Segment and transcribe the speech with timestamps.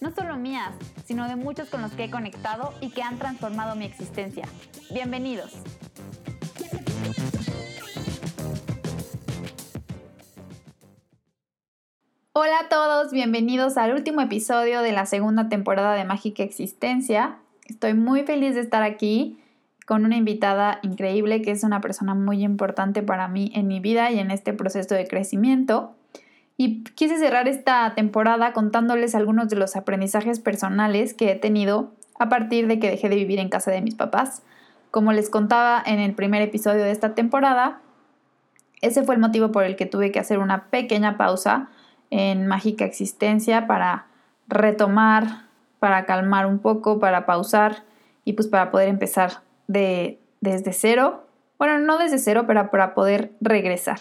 [0.00, 0.72] no solo mías,
[1.04, 4.46] sino de muchos con los que he conectado y que han transformado mi existencia.
[4.90, 5.52] Bienvenidos.
[12.32, 17.38] Hola a todos, bienvenidos al último episodio de la segunda temporada de Mágica Existencia.
[17.66, 19.38] Estoy muy feliz de estar aquí
[19.86, 24.10] con una invitada increíble que es una persona muy importante para mí en mi vida
[24.10, 25.96] y en este proceso de crecimiento.
[26.62, 32.28] Y quise cerrar esta temporada contándoles algunos de los aprendizajes personales que he tenido a
[32.28, 34.42] partir de que dejé de vivir en casa de mis papás.
[34.90, 37.80] Como les contaba en el primer episodio de esta temporada,
[38.82, 41.70] ese fue el motivo por el que tuve que hacer una pequeña pausa
[42.10, 44.08] en Mágica Existencia para
[44.46, 45.46] retomar,
[45.78, 47.84] para calmar un poco, para pausar
[48.26, 51.24] y pues para poder empezar de, desde cero.
[51.58, 54.00] Bueno, no desde cero, pero para poder regresar.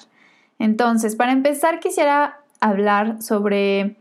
[0.59, 3.98] Entonces, para empezar, quisiera hablar sobre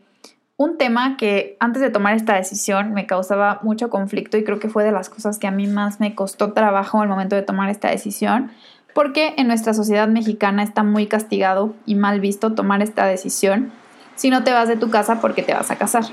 [0.56, 4.68] un tema que antes de tomar esta decisión me causaba mucho conflicto y creo que
[4.68, 7.70] fue de las cosas que a mí más me costó trabajo al momento de tomar
[7.70, 8.50] esta decisión,
[8.92, 13.70] porque en nuestra sociedad mexicana está muy castigado y mal visto tomar esta decisión
[14.16, 16.04] si no te vas de tu casa porque te vas a casar.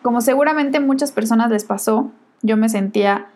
[0.00, 2.10] Como seguramente muchas personas les pasó,
[2.40, 3.26] yo me sentía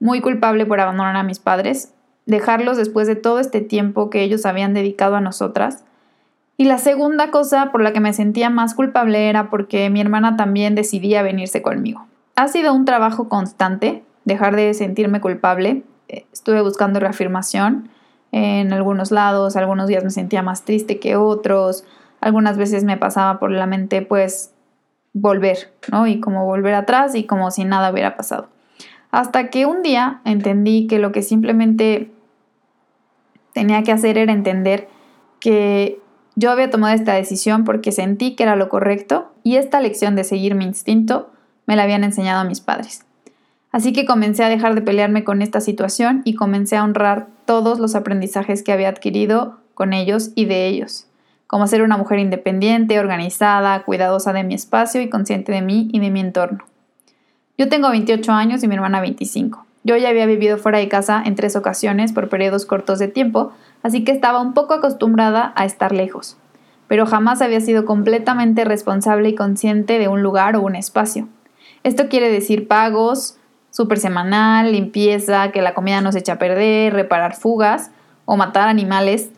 [0.00, 1.94] muy culpable por abandonar a mis padres,
[2.26, 5.84] dejarlos después de todo este tiempo que ellos habían dedicado a nosotras.
[6.60, 10.36] Y la segunda cosa por la que me sentía más culpable era porque mi hermana
[10.36, 12.06] también decidía venirse conmigo.
[12.34, 15.84] Ha sido un trabajo constante dejar de sentirme culpable.
[16.08, 17.88] Eh, estuve buscando reafirmación
[18.32, 21.84] en algunos lados, algunos días me sentía más triste que otros,
[22.20, 24.52] algunas veces me pasaba por la mente pues
[25.12, 26.08] volver, ¿no?
[26.08, 28.48] Y como volver atrás y como si nada hubiera pasado.
[29.12, 32.10] Hasta que un día entendí que lo que simplemente
[33.52, 34.88] tenía que hacer era entender
[35.40, 36.00] que
[36.38, 40.22] yo había tomado esta decisión porque sentí que era lo correcto y esta lección de
[40.22, 41.30] seguir mi instinto
[41.66, 43.04] me la habían enseñado mis padres.
[43.72, 47.80] Así que comencé a dejar de pelearme con esta situación y comencé a honrar todos
[47.80, 51.08] los aprendizajes que había adquirido con ellos y de ellos,
[51.48, 55.98] como ser una mujer independiente, organizada, cuidadosa de mi espacio y consciente de mí y
[55.98, 56.64] de mi entorno.
[57.58, 59.66] Yo tengo 28 años y mi hermana 25.
[59.88, 63.52] Yo ya había vivido fuera de casa en tres ocasiones por periodos cortos de tiempo,
[63.82, 66.36] así que estaba un poco acostumbrada a estar lejos,
[66.88, 71.26] pero jamás había sido completamente responsable y consciente de un lugar o un espacio.
[71.84, 73.38] Esto quiere decir pagos,
[73.70, 77.90] super semanal, limpieza, que la comida no se echa a perder, reparar fugas
[78.26, 79.30] o matar animales,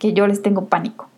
[0.00, 1.08] que yo les tengo pánico.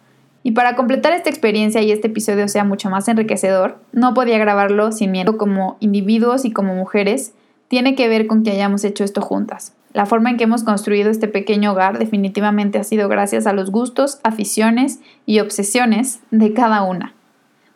[0.42, 4.92] Y para completar esta experiencia y este episodio sea mucho más enriquecedor, no podía grabarlo
[4.92, 7.32] sin miedo como individuos y como mujeres,
[7.70, 9.76] tiene que ver con que hayamos hecho esto juntas.
[9.92, 13.70] La forma en que hemos construido este pequeño hogar definitivamente ha sido gracias a los
[13.70, 17.14] gustos, aficiones y obsesiones de cada una.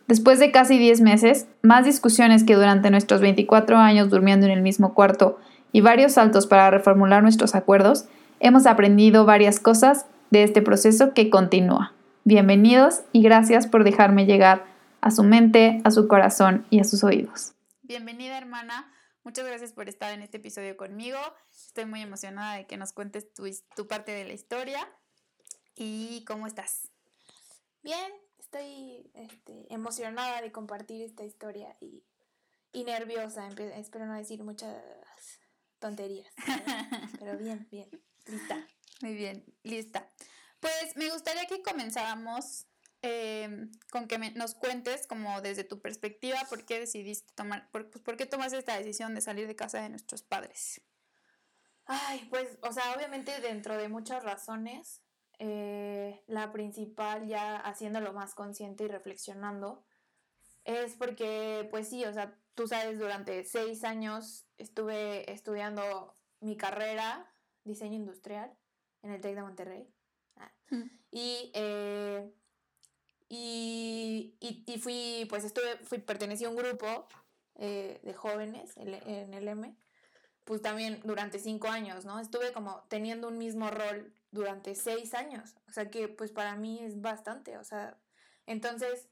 [0.08, 4.62] Después de casi 10 meses, más discusiones que durante nuestros 24 años durmiendo en el
[4.62, 5.38] mismo cuarto
[5.70, 8.06] y varios saltos para reformular nuestros acuerdos,
[8.40, 11.92] hemos aprendido varias cosas de este proceso que continúa.
[12.24, 14.64] Bienvenidos y gracias por dejarme llegar
[15.00, 17.52] a su mente, a su corazón y a sus oídos.
[17.84, 18.86] Bienvenida hermana,
[19.24, 21.18] muchas gracias por estar en este episodio conmigo.
[21.52, 24.88] Estoy muy emocionada de que nos cuentes tu, parte de la historia.
[25.74, 26.90] ¿Y cómo estás?
[27.82, 32.04] Bien, estoy este, emocionada de compartir esta historia y,
[32.72, 33.48] y nerviosa.
[33.48, 34.76] Espero no decir muchas
[35.80, 36.32] tonterías.
[37.18, 37.90] pero bien, bien,
[38.26, 38.68] lista.
[39.00, 40.10] Muy bien, lista.
[40.60, 42.66] Pues me gustaría que comenzáramos
[43.06, 48.02] em, con que nos cuentes como desde tu perspectiva por qué decidiste tomar, por, pues,
[48.02, 50.80] por qué tomaste esta decisión de salir de casa de nuestros padres.
[51.84, 55.02] Ay, pues, o sea, obviamente dentro de muchas razones,
[55.38, 59.84] eh, la principal ya haciéndolo más consciente y reflexionando,
[60.64, 67.30] es porque, pues sí, o sea, tú sabes, durante seis años estuve estudiando mi carrera,
[67.64, 68.56] diseño industrial,
[69.02, 69.94] en el TEC de Monterrey.
[71.12, 72.34] Eh,
[73.28, 77.06] y, y, fui, pues estuve, fui, pertenecí a un grupo
[77.56, 79.74] eh, de jóvenes en el M,
[80.44, 82.20] pues también durante cinco años, ¿no?
[82.20, 86.80] Estuve como teniendo un mismo rol durante seis años, o sea que pues para mí
[86.82, 87.96] es bastante, o sea,
[88.46, 89.08] entonces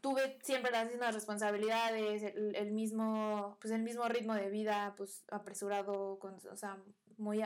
[0.00, 6.18] tuve siempre las mismas responsabilidades, el, mismo, pues el mismo ritmo de vida, pues apresurado,
[6.18, 6.78] con, o sea,
[7.16, 7.42] muy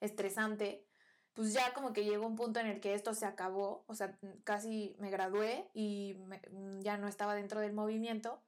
[0.00, 0.86] estresante,
[1.34, 4.18] pues ya como que llegó un punto en el que esto se acabó, o sea,
[4.44, 6.16] casi me gradué y
[6.80, 8.42] ya no estaba dentro del movimiento.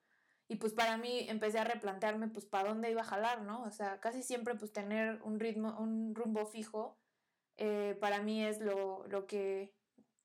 [0.48, 3.62] Y pues para mí empecé a replantearme pues para dónde iba a jalar, ¿no?
[3.64, 6.98] O sea, casi siempre pues tener un ritmo, un rumbo fijo,
[7.56, 9.74] eh, para mí es lo, lo que,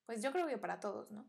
[0.06, 1.25] pues yo creo que para todos, ¿no?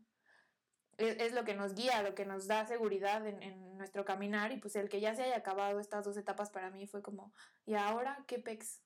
[1.01, 4.75] es, lo que nos guía, lo que nos da seguridad en, nuestro caminar y pues
[4.75, 7.33] el que ya se haya acabado estas dos etapas para mí fue como,
[7.65, 8.83] ¿y ahora qué pex?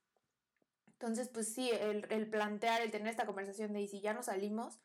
[1.06, 4.26] Entonces, pues sí, el, el plantear, el tener esta conversación de, ¿y si ya nos
[4.26, 4.80] salimos?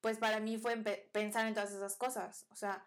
[0.00, 2.86] Pues para mí fue pensar en todas esas cosas, o sea,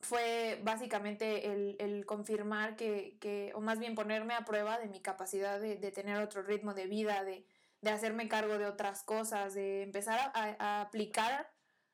[0.00, 5.00] fue básicamente el, el confirmar que, que, o más bien ponerme a prueba de mi
[5.00, 7.46] capacidad de, de tener otro ritmo de vida, de,
[7.80, 11.50] de, hacerme cargo de otras cosas, de empezar a, a aplicar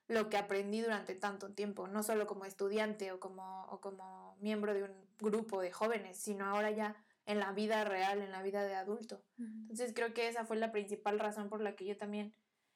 [0.08, 4.74] lo que aprendí durante tanto tiempo, no solo como estudiante o como, o como miembro
[4.74, 6.96] de un grupo de jóvenes, sino ahora ya
[7.28, 9.22] en la vida real, en la vida de adulto.
[9.36, 12.34] Entonces creo que esa fue la principal razón por la que yo también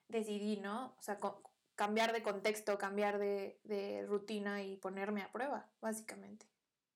[0.08, 0.94] decidí, ¿no?
[0.98, 1.18] O sea,
[1.74, 6.46] cambiar de contexto, cambiar de, de, rutina y ponerme a prueba, básicamente.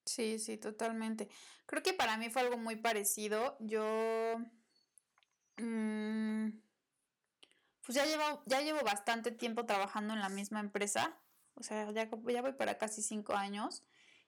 [0.05, 1.31] Sí, sí, totalmente.
[1.65, 3.57] Creo que para mí fue algo muy parecido.
[3.59, 4.37] Yo...
[5.57, 6.51] Mmm,
[7.87, 11.17] pues ya llevo, ya llevo bastante tiempo trabajando en la misma empresa,
[11.55, 13.83] o sea, ya, ya voy para casi cinco años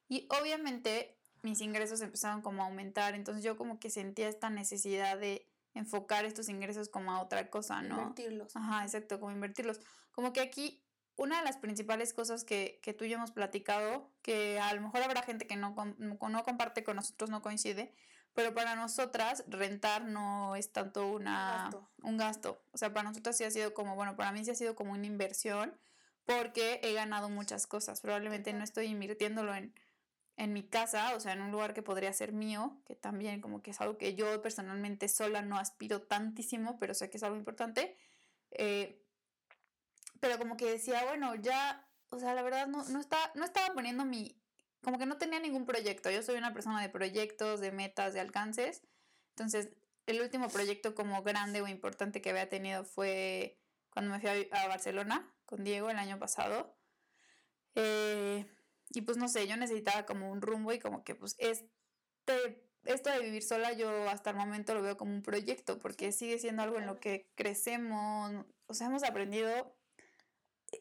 [0.08, 1.17] y obviamente
[1.48, 6.24] mis ingresos empezaron como a aumentar, entonces yo como que sentía esta necesidad de enfocar
[6.24, 7.98] estos ingresos como a otra cosa, ¿no?
[7.98, 8.56] Invertirlos.
[8.56, 9.80] Ajá, exacto, como invertirlos.
[10.12, 10.82] Como que aquí
[11.16, 14.80] una de las principales cosas que, que tú y yo hemos platicado, que a lo
[14.80, 17.92] mejor habrá gente que no, no comparte con nosotros, no coincide,
[18.34, 21.70] pero para nosotras rentar no es tanto una,
[22.02, 22.62] un gasto.
[22.72, 24.92] O sea, para nosotras sí ha sido como, bueno, para mí sí ha sido como
[24.92, 25.76] una inversión
[26.24, 28.00] porque he ganado muchas cosas.
[28.00, 29.74] Probablemente no estoy invirtiéndolo en,
[30.38, 33.60] en mi casa, o sea, en un lugar que podría ser mío, que también como
[33.60, 37.36] que es algo que yo personalmente sola no aspiro tantísimo, pero sé que es algo
[37.36, 37.96] importante.
[38.52, 39.04] Eh,
[40.20, 43.74] pero como que decía, bueno, ya, o sea, la verdad no, no, está, no estaba
[43.74, 44.40] poniendo mi,
[44.84, 46.08] como que no tenía ningún proyecto.
[46.08, 48.82] Yo soy una persona de proyectos, de metas, de alcances.
[49.30, 49.70] Entonces,
[50.06, 53.58] el último proyecto como grande o importante que había tenido fue
[53.90, 56.76] cuando me fui a, Barcelona con Diego el año pasado.
[57.74, 58.46] Eh,
[58.90, 63.10] y pues no sé, yo necesitaba como un rumbo y como que pues este, esto
[63.10, 66.62] de vivir sola yo hasta el momento lo veo como un proyecto porque sigue siendo
[66.62, 69.78] algo en lo que crecemos, o sea, hemos aprendido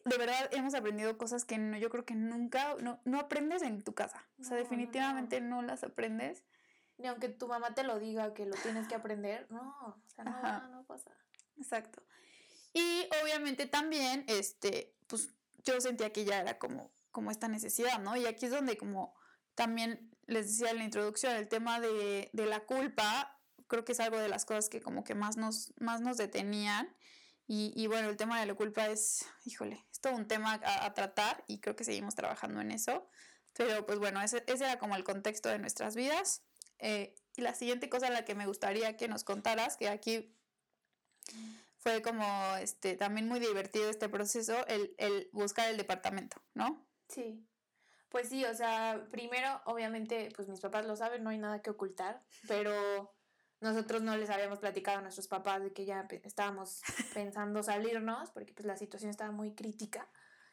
[0.04, 3.82] de verdad hemos aprendido cosas que no, yo creo que nunca, no, no aprendes en
[3.82, 4.26] tu casa.
[4.38, 5.62] O sea, definitivamente no.
[5.62, 6.44] las aprendes.
[6.98, 10.24] Ni aunque tu mamá te lo diga que lo tienes que aprender, no, o sea,
[10.24, 11.12] no, no pasa.
[11.56, 12.02] Exacto.
[12.72, 15.30] Y obviamente también, este, pues
[15.64, 18.16] yo sentía que ya era como, como esta necesidad, ¿no?
[18.16, 19.14] Y aquí es donde como
[19.54, 23.38] también les decía en la introducción, el tema de, de la culpa,
[23.68, 26.94] creo que es algo de las cosas que como que más nos, más nos detenían.
[27.50, 31.44] Y, bueno, el tema de la culpa es, híjole, es todo un tema a, tratar
[31.46, 33.08] y creo que seguimos trabajando en eso.
[33.54, 36.42] Pero pues bueno, ese, era como el contexto de nuestras vidas.
[36.78, 40.36] Eh, y la siguiente cosa a la que me gustaría que nos contaras, que aquí
[41.78, 46.86] fue como este también muy divertido este proceso, el, el buscar el departamento, ¿no?
[47.08, 47.46] Sí.
[48.08, 51.70] Pues sí, o sea, primero, obviamente, pues mis papás lo saben, no hay nada que
[51.70, 53.14] ocultar, pero
[53.60, 56.80] nosotros no les habíamos platicado a nuestros papás de que ya estábamos
[57.14, 60.08] pensando salirnos porque pues la situación estaba muy crítica.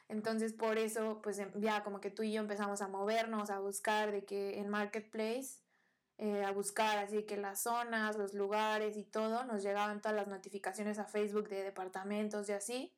[0.07, 3.59] Entonces por eso pues em, ya como que tú y yo empezamos a movernos, a
[3.59, 5.61] buscar de que en Marketplace,
[6.17, 10.27] eh, a buscar así que las zonas, los lugares y todo, nos llegaban todas las
[10.27, 12.95] notificaciones a Facebook de departamentos y así.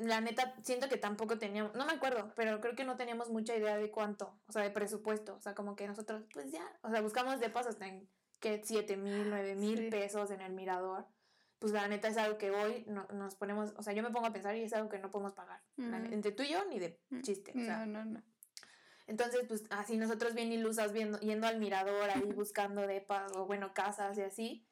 [0.00, 3.54] La neta, siento que tampoco teníamos, no me acuerdo, pero creo que no teníamos mucha
[3.54, 6.90] idea de cuánto, o sea, de presupuesto, o sea, como que nosotros, pues ya, o
[6.90, 8.08] sea, buscamos de paso hasta en
[8.40, 11.06] que 7 mil, 9 mil pesos en el mirador,
[11.58, 14.26] pues la neta es algo que hoy no, nos ponemos, o sea, yo me pongo
[14.26, 15.62] a pensar y es algo que no podemos pagar.
[15.76, 17.52] Entre tú y yo, ni de chiste.
[17.54, 17.84] O sea.
[17.84, 18.22] No, no, no.
[19.06, 23.74] Entonces, pues así nosotros bien ilusas viendo, yendo al mirador, ahí buscando depas o bueno,
[23.74, 24.66] casas y así.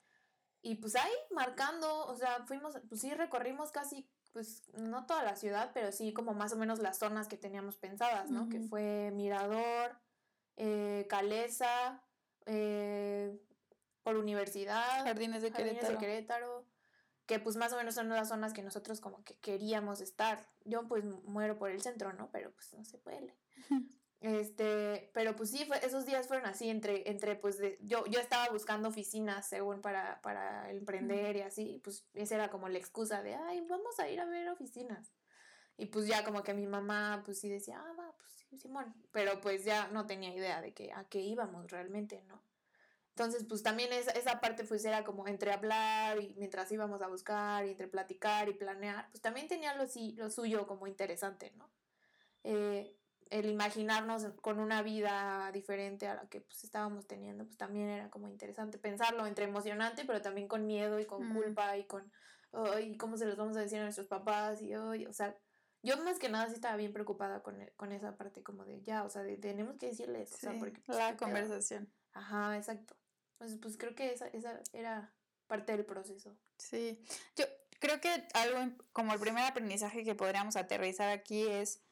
[0.63, 4.09] Y pues ahí marcando, o sea, fuimos, pues sí, recorrimos casi,
[4.39, 7.75] pues no toda la ciudad, pero sí como más o menos las zonas que teníamos
[7.75, 8.49] pensadas, ¿no?
[8.49, 9.99] Que fue Mirador,
[10.57, 12.05] eh, Calesa,
[12.47, 13.37] eh,
[14.05, 16.65] por universidad, Jardines de Querétaro.
[17.27, 20.49] que pues más o menos son las zonas que nosotros como que queríamos estar.
[20.65, 22.31] Yo pues muero por el centro, ¿no?
[22.31, 23.37] Pero pues no se puede.
[24.21, 28.89] Este, pero pues sí, esos días fueron así, entre, entre pues yo, yo estaba buscando
[28.89, 33.65] oficinas según para, para emprender y así, pues esa era como la excusa de, ay,
[33.69, 35.13] vamos a ir a ver oficinas.
[35.77, 38.93] Y pues ya como que mi mamá pues sí decía, ah, va, pues sí, Simón.
[39.13, 42.43] Pero pues ya no tenía idea de que a qué íbamos realmente, ¿no?
[43.11, 47.09] Entonces, pues también esa, esa parte pues era como entre hablar y mientras íbamos a
[47.09, 49.85] buscar y entre platicar y planear, pues también tenía lo,
[50.17, 51.69] lo suyo como interesante, ¿no?
[52.45, 52.98] Eh,
[53.31, 58.11] el imaginarnos con una vida diferente a la que pues estábamos teniendo, pues también era
[58.11, 62.11] como interesante pensarlo, entre emocionante, pero también con miedo y con culpa y con,
[62.53, 64.63] ay, ¿cómo se los vamos a decir a nuestros papás?
[64.63, 65.37] Y, o sea,
[65.83, 69.05] yo más que nada sí estaba bien preocupada con, con esa parte como de, ya,
[69.05, 70.81] o sea, tenemos que decirles, o sea, porque...
[70.81, 71.93] Pues, la conversación.
[72.13, 72.97] Ajá, exacto.
[73.39, 75.13] Pues, pues creo que esa, esa era
[75.47, 76.37] parte del proceso.
[76.59, 77.01] Sí,
[77.37, 77.45] yo
[77.79, 81.83] creo que algo como el primer aprendizaje que podríamos aterrizar aquí es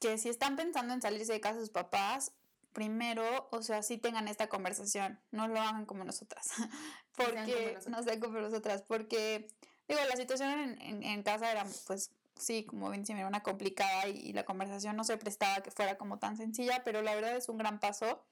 [0.00, 2.32] que si están pensando en salirse de casa de sus papás,
[2.72, 6.48] primero, o sea, sí tengan esta conversación, no lo hagan como nosotras,
[7.16, 9.48] porque no sean como nosotras, porque
[9.88, 14.18] digo, la situación en, en, casa era pues sí, como bien era una complicada y,
[14.18, 17.48] y, la conversación no se prestaba que fuera como tan sencilla, pero la verdad es
[17.48, 18.24] un gran paso.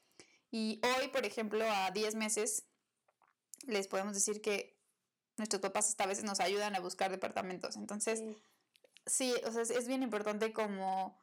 [0.51, 2.67] Y hoy, por ejemplo, a 10 meses,
[3.67, 4.77] les podemos decir que
[5.37, 7.77] nuestros papás hasta a veces nos ayudan a buscar departamentos.
[7.77, 8.23] Entonces,
[9.07, 11.19] sí, o sea, es, bien importante como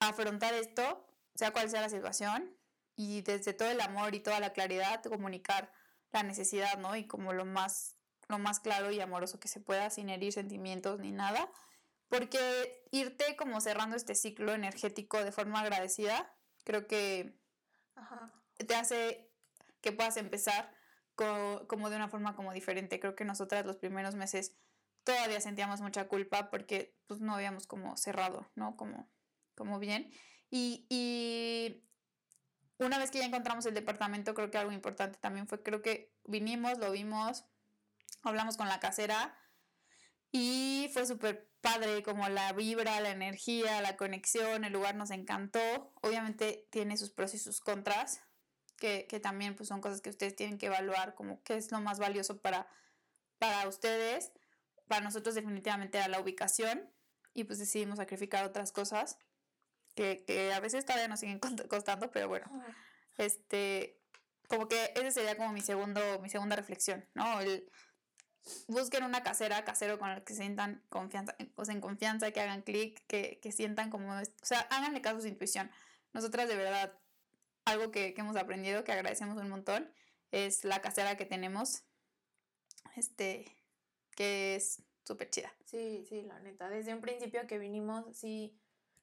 [0.00, 2.56] afrontar esto, sea cual sea la situación,
[2.96, 5.72] y desde todo el amor y toda la claridad comunicar
[6.12, 6.96] la necesidad, ¿no?
[6.96, 7.96] Y como lo más,
[8.28, 11.50] lo más claro y amoroso que se pueda, sin herir sentimientos ni nada.
[12.08, 17.38] Porque irte como cerrando este ciclo energético de forma agradecida, creo que
[17.94, 18.32] Ajá
[18.64, 19.30] te hace
[19.80, 20.72] que puedas empezar
[21.14, 22.98] como de una forma como diferente.
[22.98, 24.56] Creo que nosotras los primeros meses
[25.04, 28.76] todavía sentíamos mucha culpa porque pues no habíamos como cerrado, ¿no?
[28.76, 29.10] Como,
[29.60, 30.10] como bien.
[30.50, 31.84] Y, y
[32.78, 36.14] una vez que ya encontramos el departamento, creo que algo importante también fue, creo que
[36.24, 37.44] vinimos, lo vimos,
[38.22, 39.36] hablamos con la casera
[40.32, 45.92] y fue súper padre como la vibra, la energía, la conexión, el lugar nos encantó.
[46.00, 48.22] Obviamente tiene sus pros y sus contras,
[48.78, 51.98] que, también pues, son cosas que ustedes tienen que evaluar como qué es lo más
[51.98, 52.66] valioso para,
[53.38, 54.32] para ustedes.
[54.88, 56.90] Para nosotros definitivamente era la ubicación
[57.34, 59.18] y pues decidimos sacrificar otras cosas
[60.00, 62.46] que, a veces todavía nos siguen costando, pero bueno,
[63.18, 64.00] este,
[64.48, 67.40] como que ese sería como mi, segundo, mi segunda reflexión, ¿no?
[67.40, 67.70] El,
[68.68, 72.40] busquen una casera, casero con el que se sientan confianza, o sea, en confianza, que
[72.40, 75.70] hagan clic, que, que sientan como, o sea, háganle caso a su intuición.
[76.12, 76.98] Nosotras de verdad
[77.64, 79.92] algo que, hemos aprendido, que agradecemos un montón,
[80.30, 81.84] es la casera que tenemos,
[82.96, 83.56] este,
[84.16, 85.52] que es súper chida.
[85.64, 86.68] Sí, sí, la neta.
[86.68, 88.58] Desde un principio que vinimos, sí,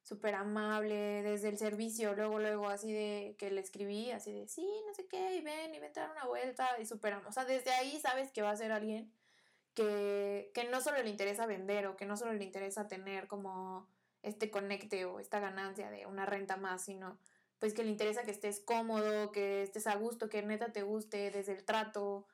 [0.07, 4.65] súper amable, desde el servicio, luego, luego, así de que le escribí, así de, sí,
[4.85, 7.43] no sé qué, y ven, y ven a dar una vuelta, y súper, o sea,
[7.43, 9.11] desde ahí sabes que va a ser alguien
[9.73, 13.85] que, que no solo le interesa vender o que no solo le interesa tener como
[14.23, 17.19] este conecte o esta ganancia de una renta más, sino
[17.59, 21.31] pues que le interesa que estés cómodo, que estés a gusto, que neta te guste
[21.31, 22.27] desde el trato,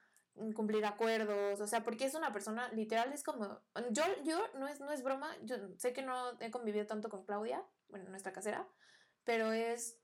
[0.56, 3.62] cumplir acuerdos, o sea, porque es una persona, literal, es como,
[3.92, 7.26] yo, yo, no es, no es broma, yo sé que no he convivido tanto con
[7.26, 8.68] Claudia, bueno, nuestra casera,
[9.24, 10.00] pero es,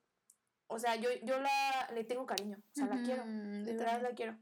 [0.67, 4.38] o sea, yo, yo la, le tengo cariño, o sea, la quiero, literal la quiero.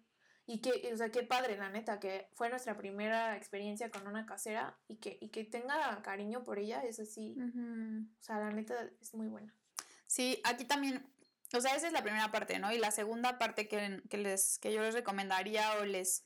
[0.49, 4.25] Y que, o sea, qué padre, la neta, que fue nuestra primera experiencia con una
[4.25, 8.89] casera y que, y que tenga cariño por ella, es así, o sea, la neta
[9.01, 9.53] es muy buena.
[10.05, 11.05] Sí, aquí también,
[11.53, 12.71] o sea, esa es la primera parte, ¿no?
[12.71, 16.23] Y la segunda parte que, les, que yo les recomendaría o les,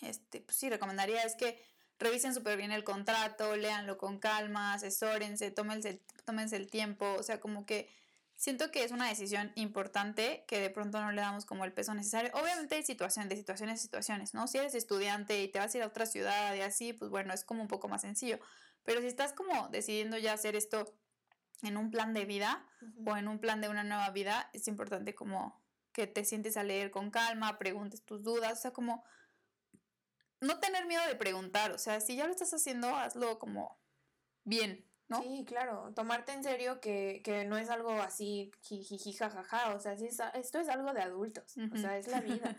[0.00, 1.62] este, pues sí, recomendaría es que
[1.98, 7.40] revisen súper bien el contrato, léanlo con calma, asesórense, tómense, tómense el tiempo, o sea,
[7.40, 7.88] como que
[8.36, 11.92] siento que es una decisión importante que de pronto no le damos como el peso
[11.94, 12.30] necesario.
[12.34, 14.46] Obviamente hay situaciones, de situaciones situaciones, ¿no?
[14.46, 17.34] Si eres estudiante y te vas a ir a otra ciudad y así, pues bueno,
[17.34, 18.38] es como un poco más sencillo.
[18.84, 20.94] Pero si estás como decidiendo ya hacer esto
[21.62, 22.66] en un plan de vida
[23.06, 25.60] o en un plan de una nueva vida, es importante como
[25.92, 29.04] que te sientes a leer con calma, preguntes tus dudas, o sea, como
[30.40, 33.80] no tener miedo de preguntar, o sea, si ya lo estás haciendo, hazlo como
[34.44, 35.22] bien, ¿no?
[35.22, 39.96] Sí, claro, tomarte en serio que, que no es algo así jiji, jajaja, o sea,
[39.96, 42.54] sí esto es algo de adultos, o sea, es la vida.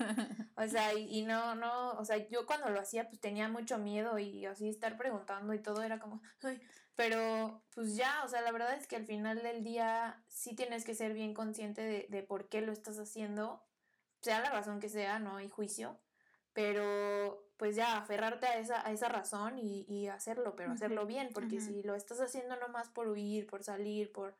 [0.55, 3.77] O sea, y, y, no, no, o sea, yo cuando lo hacía pues tenía mucho
[3.77, 6.59] miedo y así estar preguntando y todo era como, ay,
[6.95, 10.83] pero pues ya, o sea, la verdad es que al final del día sí tienes
[10.83, 13.63] que ser bien consciente de, de por qué lo estás haciendo,
[14.21, 15.99] sea la razón que sea, no hay juicio,
[16.51, 21.31] pero pues ya aferrarte a esa, a esa razón y, y hacerlo, pero hacerlo bien,
[21.33, 24.33] porque si lo estás haciendo nomás por huir, por salir, por,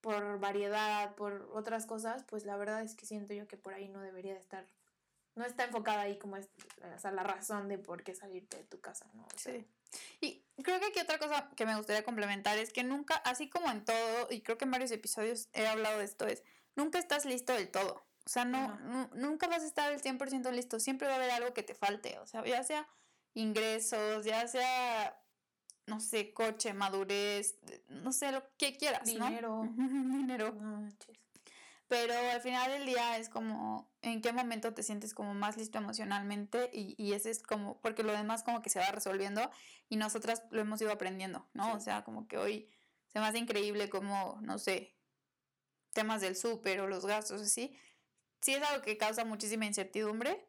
[0.00, 3.88] por variedad, por otras cosas, pues la verdad es que siento yo que por ahí
[3.88, 4.66] no debería de estar,
[5.36, 6.50] no está enfocada ahí como es,
[6.96, 9.24] o sea, la razón de por qué salirte de tu casa, ¿no?
[9.36, 9.64] sí,
[10.20, 13.70] Y creo que aquí otra cosa que me gustaría complementar es que nunca, así como
[13.70, 16.42] en todo, y creo que en varios episodios he hablado de esto, es
[16.74, 18.07] nunca estás listo del todo.
[18.28, 18.78] O sea, no,
[19.14, 20.78] nunca vas a estar al 100% listo.
[20.78, 22.18] Siempre va a haber algo que te falte.
[22.18, 22.86] O sea, ya sea
[23.32, 25.18] ingresos, ya sea,
[25.86, 27.58] no sé, coche, madurez,
[27.88, 29.06] no sé, lo que quieras.
[29.06, 29.62] Dinero.
[29.78, 30.54] Dinero.
[31.88, 35.78] Pero al final del día es como en qué momento te sientes como más listo
[35.78, 39.50] emocionalmente y, y ese es como, porque lo demás como que se va resolviendo
[39.88, 41.72] y nosotras lo hemos ido aprendiendo, ¿no?
[41.72, 42.68] O sea, como que hoy
[43.10, 44.98] se me hace increíble como, no sé,
[45.94, 47.74] temas del súper o los gastos así,
[48.40, 50.48] sí es algo que causa muchísima incertidumbre,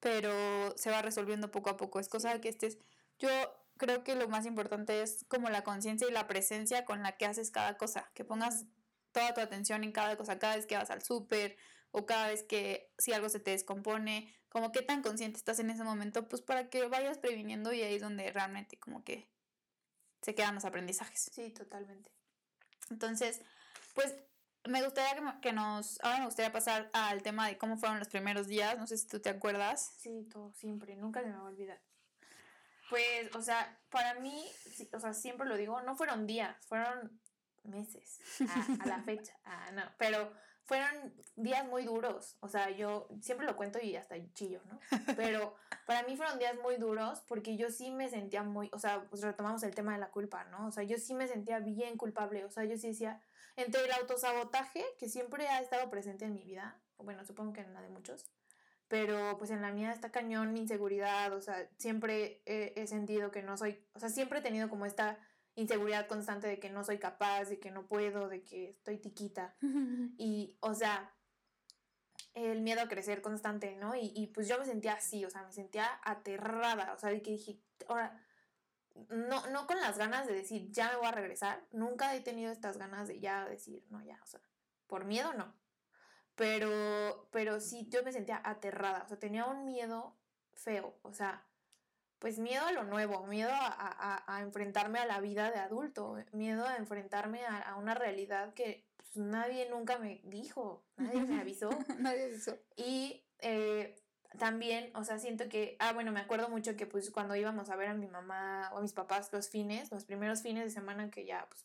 [0.00, 2.00] pero se va resolviendo poco a poco.
[2.00, 2.78] Es cosa de que estés,
[3.18, 3.28] yo
[3.76, 7.26] creo que lo más importante es como la conciencia y la presencia con la que
[7.26, 8.66] haces cada cosa, que pongas
[9.12, 11.56] toda tu atención en cada cosa, cada vez que vas al súper
[11.90, 15.70] o cada vez que si algo se te descompone, como qué tan consciente estás en
[15.70, 19.30] ese momento, pues para que vayas previniendo y ahí es donde realmente como que
[20.22, 21.30] se quedan los aprendizajes.
[21.32, 22.10] Sí, totalmente.
[22.90, 23.40] Entonces,
[23.94, 24.14] pues
[24.68, 28.46] me gustaría que nos, ahora me gustaría pasar al tema de cómo fueron los primeros
[28.46, 29.94] días, no sé si tú te acuerdas.
[29.98, 31.80] Sí, todo, siempre, nunca se me va a olvidar.
[32.88, 34.44] Pues, o sea, para mí,
[34.92, 37.20] o sea, siempre lo digo, no fueron días, fueron
[37.64, 38.20] meses
[38.80, 39.34] a, la fecha.
[39.44, 40.32] Ah, no, pero
[40.64, 42.36] fueron días muy duros.
[42.40, 44.78] O sea, yo siempre lo cuento y hasta chillo, ¿no?
[45.16, 45.54] Pero
[45.86, 49.22] para mí fueron días muy duros porque yo sí me sentía muy, o sea, pues
[49.22, 50.66] retomamos el tema de la culpa, ¿no?
[50.66, 52.44] O sea, yo sí me sentía bien culpable.
[52.44, 53.20] O sea, yo sí decía,
[53.58, 57.74] entre el autosabotaje, que siempre ha estado presente en mi vida, bueno, supongo que en
[57.74, 58.24] la de muchos,
[58.86, 63.42] pero pues en la mía está cañón mi inseguridad, o sea, siempre he sentido que
[63.42, 65.18] no soy, o sea, siempre he tenido como esta
[65.56, 69.56] inseguridad constante de que no soy capaz, de que no puedo, de que estoy tiquita.
[70.16, 71.12] Y, o sea,
[72.34, 73.94] el miedo a crecer constante, ¿no?
[73.94, 77.22] Y, y, pues yo me sentía así, o sea, me sentía aterrada, o sea, de
[77.22, 78.20] que dije, ahora,
[79.08, 82.52] no, no con las ganas de decir, ya me voy a regresar, nunca he tenido
[82.52, 84.40] estas ganas de ya decir, no, ya, o sea,
[84.86, 85.54] por miedo no.
[86.34, 90.16] Pero, pero sí, yo me sentía aterrada, o sea, tenía un miedo
[90.54, 91.44] feo, o sea,
[92.18, 96.76] pues miedo a lo nuevo, miedo a, enfrentarme a la vida de adulto, miedo a
[96.76, 101.70] enfrentarme a, una realidad que pues, nadie nunca me dijo, nadie me avisó.
[101.98, 102.58] nadie avisó.
[102.76, 103.96] Y eh,
[104.36, 107.76] también, o sea, siento que, ah, bueno, me acuerdo mucho que pues cuando íbamos a
[107.76, 111.10] ver a mi mamá o a mis papás los fines, los primeros fines de semana
[111.10, 111.64] que ya pues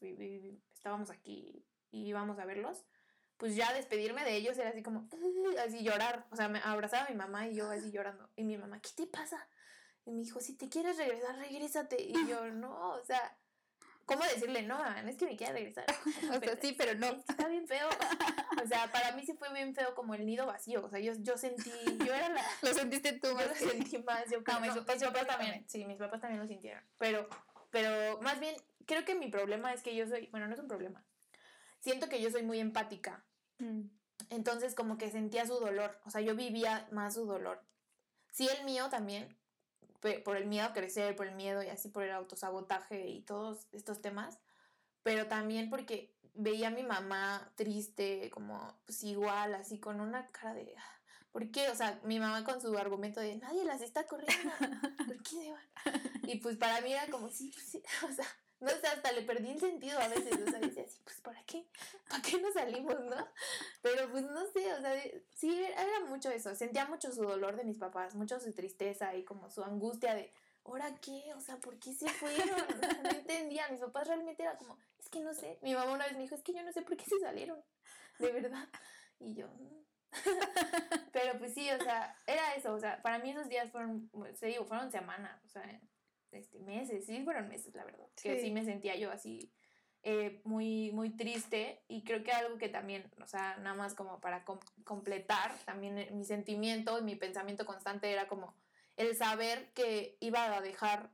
[0.74, 2.86] estábamos aquí y íbamos a verlos,
[3.38, 5.10] pues ya despedirme de ellos era así como,
[5.66, 8.30] así llorar, o sea, me abrazaba mi mamá y yo así llorando.
[8.38, 9.48] Y mi mamá, ¿qué te pasa?
[10.06, 12.02] Y me dijo, si te quieres regresar, regrésate.
[12.02, 13.38] Y yo, no, o sea,
[14.06, 14.84] ¿cómo decirle no?
[15.08, 15.86] Es que me quiere regresar.
[16.36, 17.08] o sea, sí, pero no.
[17.28, 17.88] está bien feo.
[18.64, 20.84] O sea, para mí sí fue bien feo como el nido vacío.
[20.86, 21.72] O sea, yo, yo sentí,
[22.06, 22.42] yo era la...
[22.62, 23.60] lo sentiste tú más.
[23.60, 24.30] Yo lo sentí más.
[24.30, 25.68] Yo no, mis, papás, también.
[25.68, 26.84] Sí, mis papás también lo sintieron.
[26.98, 27.28] Pero,
[27.70, 30.68] pero más bien, creo que mi problema es que yo soy, bueno, no es un
[30.68, 31.04] problema.
[31.80, 33.26] Siento que yo soy muy empática.
[33.60, 33.88] Mm.
[34.30, 36.00] Entonces, como que sentía su dolor.
[36.06, 37.64] O sea, yo vivía más su dolor.
[38.32, 39.38] Sí, el mío también,
[40.24, 43.68] por el miedo a crecer, por el miedo y así por el autosabotaje y todos
[43.72, 44.40] estos temas,
[45.04, 50.54] pero también porque veía a mi mamá triste, como pues igual, así con una cara
[50.54, 51.70] de, ah, ¿por qué?
[51.70, 54.52] O sea, mi mamá con su argumento de, nadie las está corriendo,
[55.06, 55.64] ¿por qué se van?
[56.26, 58.26] Y pues para mí era como, sí, sí, o sea,
[58.64, 61.44] no sé, hasta le perdí el sentido a veces, o sea, decía así, pues ¿para
[61.44, 61.68] qué?
[62.10, 63.28] ¿Para qué nos salimos, no?
[63.82, 65.02] Pero pues no sé, o sea,
[65.34, 69.24] sí, era mucho eso, sentía mucho su dolor de mis papás, mucho su tristeza y
[69.24, 70.32] como su angustia de,
[70.64, 71.34] ¿ahora qué?
[71.36, 72.48] O sea, ¿por qué se fueron?
[73.04, 76.16] no entendía, mis papás realmente era como, es que no sé, mi mamá una vez
[76.16, 77.62] me dijo, es que yo no sé por qué se salieron,
[78.20, 78.70] de verdad.
[79.20, 79.84] Y yo, mm".
[81.12, 84.48] pero pues sí, o sea, era eso, o sea, para mí esos días fueron, se
[84.48, 85.82] digo, fueron semanas, o sea,
[86.36, 88.08] este, meses, sí, fueron meses, la verdad.
[88.22, 89.52] Que sí me sentía yo así
[90.04, 94.20] eh, muy, muy triste y creo que algo que también, o sea, nada más como
[94.20, 94.44] para
[94.84, 98.54] completar, también eh, mi sentimiento y mi pensamiento constante era como
[98.98, 101.10] el saber que iba a dejar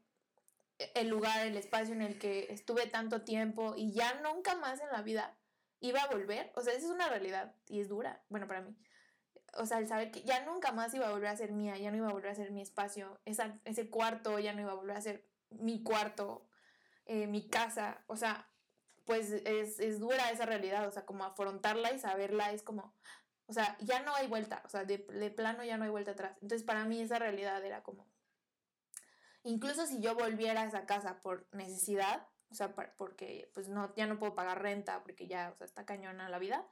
[0.96, 4.88] el lugar, el espacio en el que estuve tanto tiempo y ya nunca más en
[4.92, 5.38] la vida
[5.82, 6.52] iba a volver.
[6.56, 8.76] O sea, esa es una realidad y es dura, bueno, para mí
[9.58, 11.92] o sea, el saber que ya nunca más iba a volver a ser mía, ya
[11.92, 14.76] no iba a volver a ser mi espacio, esa, ese cuarto ya no iba a
[14.76, 16.46] volver a ser mi cuarto,
[17.06, 18.48] eh, mi casa, o sea,
[19.06, 22.94] pues es, es, dura esa realidad, o sea, como afrontarla y saberla es como,
[23.48, 26.12] o sea, ya no hay vuelta, o sea, de, de plano ya no hay vuelta
[26.12, 26.38] atrás.
[26.42, 28.08] Entonces, para mí esa realidad era como,
[29.44, 34.08] incluso si yo volviera a esa casa por necesidad, o sea, porque pues no, ya
[34.08, 36.68] no puedo pagar renta, porque ya, o sea, está cañona la vida,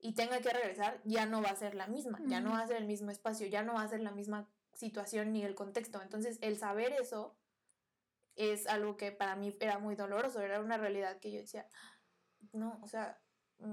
[0.00, 2.66] y tenga que regresar, ya no va a ser la misma, ya no va a
[2.66, 6.00] ser el mismo espacio, ya no va a ser la misma situación ni el contexto.
[6.00, 7.36] Entonces, el saber eso
[8.36, 11.68] es algo que para mí era muy doloroso, era una realidad que yo decía,
[12.52, 13.20] no, o sea,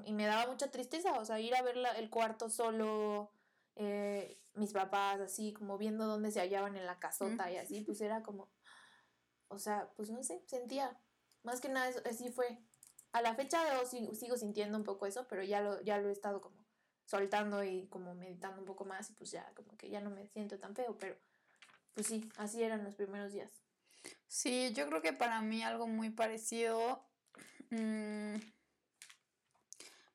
[0.03, 3.31] y me daba mucha tristeza, o sea, ir a ver el cuarto solo,
[3.75, 8.01] eh, mis papás así, como viendo dónde se hallaban en la casota y así, pues
[8.01, 8.49] era como,
[9.47, 10.99] o sea, pues no sé, sentía,
[11.43, 12.59] más que nada así fue.
[13.11, 15.97] A la fecha de hoy sigo, sigo sintiendo un poco eso, pero ya lo, ya
[15.97, 16.57] lo he estado como
[17.05, 20.27] soltando y como meditando un poco más y pues ya como que ya no me
[20.27, 21.17] siento tan feo, pero
[21.93, 23.49] pues sí, así eran los primeros días.
[24.27, 27.03] Sí, yo creo que para mí algo muy parecido.
[27.69, 28.35] Mm,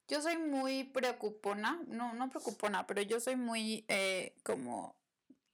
[0.09, 4.95] yo soy muy preocupona, no, no preocupona, pero yo soy muy eh, como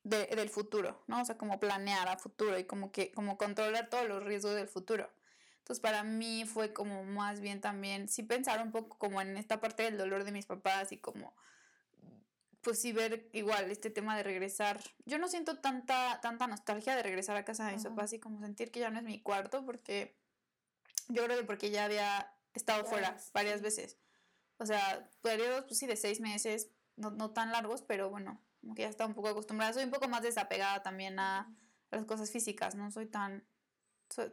[0.03, 1.21] del futuro, ¿no?
[1.21, 4.69] O sea, como planear a futuro y como que, como controlar todos los riesgos del
[4.69, 5.09] futuro.
[5.69, 9.61] Entonces, para mí fue como más bien también, sí pensar un poco como en esta
[9.61, 11.35] parte del dolor de mis papás y como
[12.63, 14.81] pues sí ver igual este tema de regresar.
[15.05, 18.41] Yo no siento tanta, tanta nostalgia de regresar a casa de mis papás y como
[18.41, 20.17] sentir que ya no es mi cuarto porque
[21.09, 23.99] yo creo que porque ya había estado fuera varias veces.
[24.57, 28.75] O sea, periodos, pues sí, de seis meses, no, no tan largos, pero bueno, como
[28.75, 29.75] que ya estaba un poco acostumbrada.
[29.75, 31.55] Soy un poco más desapegada también a,
[31.91, 33.47] las cosas físicas, no soy tan...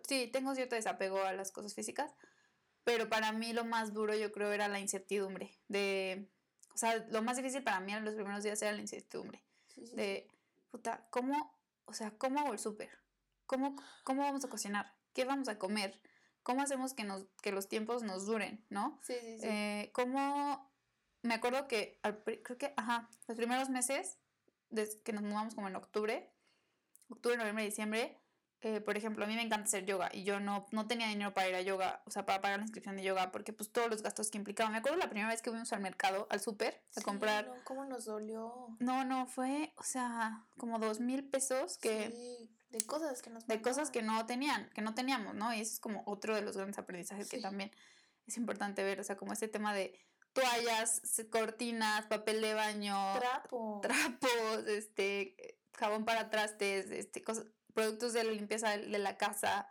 [0.08, 2.14] sí, tengo cierto desapego a las cosas físicas,
[2.84, 6.30] pero para mí lo más duro yo creo era la incertidumbre de
[6.76, 9.42] o sea, lo más difícil para mí en los primeros días era la incertidumbre.
[9.94, 10.28] De,
[10.70, 12.90] puta, ¿cómo, o sea, cómo hago el súper?
[13.46, 14.94] ¿Cómo, ¿Cómo vamos a cocinar?
[15.14, 16.02] ¿Qué vamos a comer?
[16.44, 19.00] ¿Cómo hacemos que, nos, que los tiempos nos duren, no?
[19.04, 19.48] Sí, sí, sí.
[19.48, 20.70] Eh, ¿Cómo...?
[21.22, 22.00] Me acuerdo que,
[22.44, 24.20] creo que, ajá, los primeros meses,
[24.70, 26.30] desde que nos mudamos como en octubre,
[27.10, 28.22] octubre, noviembre, diciembre,
[28.62, 31.34] eh, por ejemplo, a mí me encanta hacer yoga y yo no, no tenía dinero
[31.34, 33.90] para ir a yoga, o sea, para pagar la inscripción de yoga, porque pues todos
[33.90, 34.72] los gastos que implicaban.
[34.72, 37.48] Me acuerdo la primera vez que fuimos al mercado, al súper, a comprar.
[37.48, 38.76] No, ¿Cómo nos dolió?
[38.80, 42.12] No, no, fue, o sea, como dos mil pesos que...
[42.12, 45.54] Sí, de cosas que nos De cosas que no tenían, que no teníamos, ¿no?
[45.54, 47.72] Y eso es como otro de los grandes aprendizajes que también
[48.28, 50.00] es importante ver, o sea, como este tema de
[50.34, 53.80] toallas, cortinas, papel de baño, Trapo.
[53.82, 59.68] trapos, este, jabón para trastes, este, cosas, productos de la limpieza de, la casa,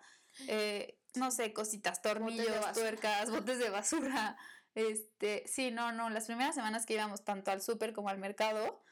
[0.46, 4.36] eh, no sé, cositas, tornillos, tuercas, botes de basura.
[4.76, 8.84] Este, sí, no, no, las primeras semanas que íbamos tanto al súper como al mercado,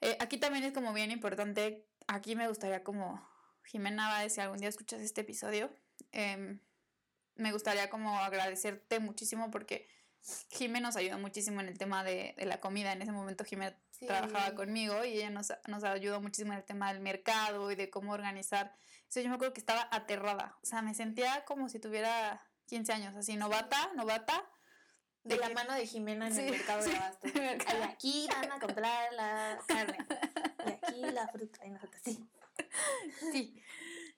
[0.00, 3.28] eh, aquí también es como bien importante, aquí me gustaría como,
[3.64, 5.70] Jimena Báez, si algún día escuchas este episodio,
[6.12, 6.60] em,
[7.34, 9.88] me gustaría como agradecerte muchísimo porque
[10.50, 12.92] Jimena nos ayudó muchísimo en el tema de, la comida.
[12.92, 16.92] En ese momento Jimena trabajaba conmigo y ella nos, nos, ayudó muchísimo en el tema
[16.92, 18.74] del mercado y de cómo organizar.
[19.08, 20.56] Eso yo me acuerdo que estaba aterrada.
[20.62, 24.48] O sea, me sentía como si tuviera 15 años, así, novata, novata.
[25.22, 27.28] De, la mano de Jimena en el mercado de abasto.
[27.28, 29.98] Y aquí van a comprar la carne.
[30.66, 31.66] Y aquí la fruta.
[31.66, 32.26] Y nosotros, sí.
[33.32, 33.62] Sí.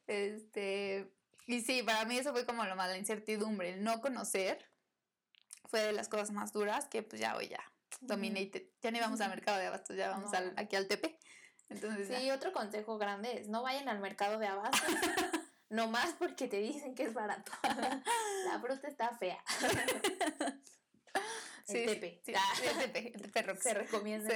[0.07, 1.12] Este.
[1.47, 4.64] Y sí, para mí eso fue como lo más, la incertidumbre, el no conocer
[5.64, 8.63] fue de las cosas más duras que pues ya hoy ya dominated.
[8.83, 11.19] Ya ni vamos al mercado de abastos, ya vamos al, aquí al Tepe.
[11.69, 14.81] Entonces, sí, otro consejo grande es no vayan al mercado de abastos.
[15.71, 17.51] no más porque te dicen que es barato.
[18.45, 19.43] La fruta está fea.
[21.69, 22.21] el tepe.
[22.25, 22.53] Sí, ah.
[22.63, 24.31] el tepe, el tepe Se recomienda.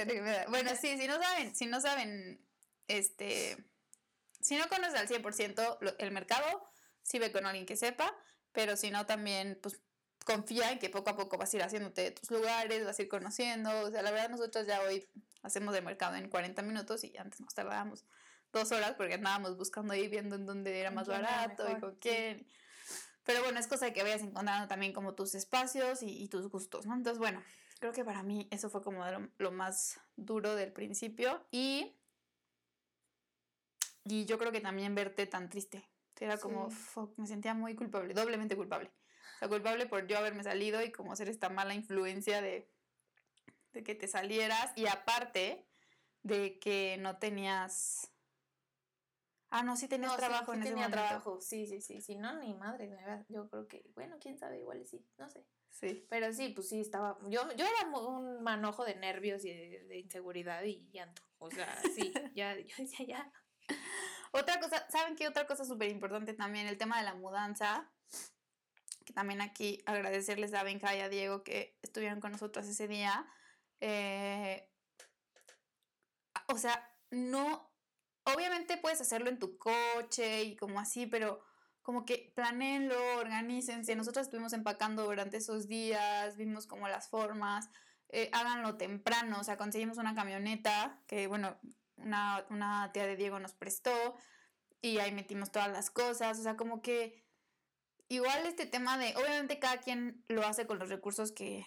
[0.49, 2.43] Bueno, sí, si no saben, si no saben,
[2.87, 3.57] este,
[4.39, 6.71] si no conoces al 100% el mercado,
[7.03, 8.15] sí ve con alguien que sepa,
[8.51, 9.79] pero si no también, pues
[10.27, 13.01] confía en que poco a poco vas a ir haciéndote de tus lugares, vas a
[13.01, 13.69] ir conociendo.
[13.79, 15.07] O sea, la verdad nosotros ya hoy
[15.41, 18.05] hacemos de mercado en 40 minutos y antes nos tardábamos
[18.51, 22.45] dos horas porque andábamos buscando ahí viendo en dónde era más barato y con quién.
[23.23, 26.85] Pero bueno, es cosa de que vayas encontrando también como tus espacios y, tus gustos,
[26.85, 26.93] ¿no?
[26.93, 27.41] Entonces, bueno,
[27.79, 29.03] creo que para mí eso fue como
[29.37, 31.95] lo, más duro del principio y,
[34.03, 35.87] y yo creo que también verte tan triste.
[36.19, 36.69] Era como,
[37.15, 38.91] me sentía muy culpable, doblemente culpable.
[39.39, 42.69] Sea, culpable por yo haberme salido y como ser esta mala influencia de,
[43.73, 44.71] de que te salieras.
[44.75, 45.67] Y aparte
[46.23, 48.11] de que no tenías...
[49.49, 52.01] Ah, no, sí tenías trabajo en ese tenía trabajo, sí, sí, sí.
[52.01, 52.91] Si no, ni madre,
[53.29, 55.45] yo creo que, bueno, quién sabe, igual sí, no sé.
[55.69, 56.05] Sí.
[56.09, 57.17] Pero sí, pues sí, estaba.
[57.29, 61.21] Yo, yo era un manojo de nervios y de, inseguridad y llanto.
[61.37, 63.33] O sea, sí, ya, yo decía ya.
[64.31, 65.27] Otra cosa, ¿saben qué?
[65.27, 67.89] Otra cosa súper importante también, el tema de la mudanza
[69.07, 73.25] que también aquí agradecerles a Benja y a Diego que estuvieron con nosotros ese día.
[73.79, 74.69] Eh,
[76.49, 77.71] o sea, no,
[78.25, 81.41] obviamente puedes hacerlo en tu coche y como así, pero
[81.83, 83.95] como que planeenlo, organícense.
[83.95, 87.69] Nosotros estuvimos empacando durante esos días, vimos como las formas,
[88.09, 91.57] eh, háganlo temprano, o sea, conseguimos una camioneta que, bueno,
[91.95, 94.17] una, una tía de Diego nos prestó
[94.81, 97.26] y ahí metimos todas las cosas, o sea, como que
[98.09, 101.65] igual este tema de, obviamente cada quien lo hace con los recursos que,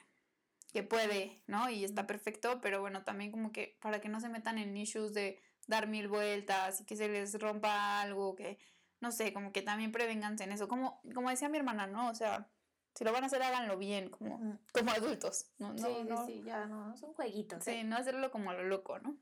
[0.72, 1.68] que puede, ¿no?
[1.70, 5.14] Y está perfecto, pero bueno, también como que para que no se metan en issues
[5.14, 8.58] de dar mil vueltas y que se les rompa algo, que
[9.00, 10.68] no sé, como que también prevenganse en eso.
[10.68, 12.10] Como, como decía mi hermana, ¿no?
[12.10, 12.50] O sea,
[12.94, 15.46] si lo van a hacer, háganlo bien, como, como adultos.
[15.58, 15.76] ¿no?
[15.76, 17.64] sí, sí, sí, ya no, son jueguitos.
[17.64, 17.84] Sí, ¿eh?
[17.84, 19.16] no hacerlo como a lo loco, ¿no?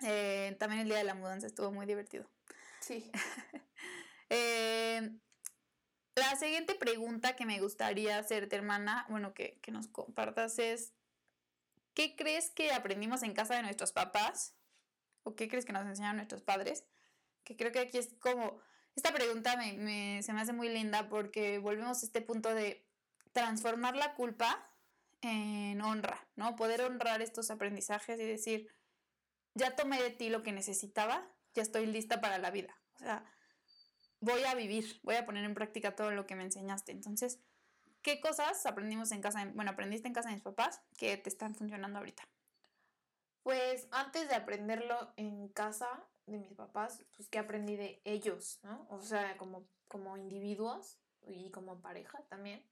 [0.00, 2.28] Eh, también el día de la mudanza estuvo muy divertido.
[2.80, 3.10] Sí.
[4.30, 5.16] eh,
[6.14, 10.92] la siguiente pregunta que me gustaría hacerte, hermana, bueno, que, que nos compartas es,
[11.94, 14.54] ¿qué crees que aprendimos en casa de nuestros papás?
[15.22, 16.84] ¿O qué crees que nos enseñaron nuestros padres?
[17.44, 18.60] Que creo que aquí es como,
[18.94, 22.86] esta pregunta me, se me hace muy linda porque volvemos a este punto de
[23.32, 24.68] transformar la culpa
[25.22, 26.56] en honra, ¿no?
[26.56, 28.68] Poder honrar estos aprendizajes y decir,
[29.54, 32.76] ya tomé de ti lo que necesitaba, ya estoy lista para la vida.
[32.96, 33.24] O sea,
[34.22, 36.92] voy a vivir, voy a poner en práctica todo lo que me enseñaste.
[36.92, 37.40] Entonces,
[38.02, 41.54] ¿qué cosas aprendimos en casa, bueno, aprendiste en casa de mis papás que te están
[41.54, 42.22] funcionando ahorita?
[43.42, 48.86] Pues antes de aprenderlo en casa de mis papás, pues que aprendí de ellos, ¿no?
[48.90, 52.64] O sea, como, como individuos y como pareja también.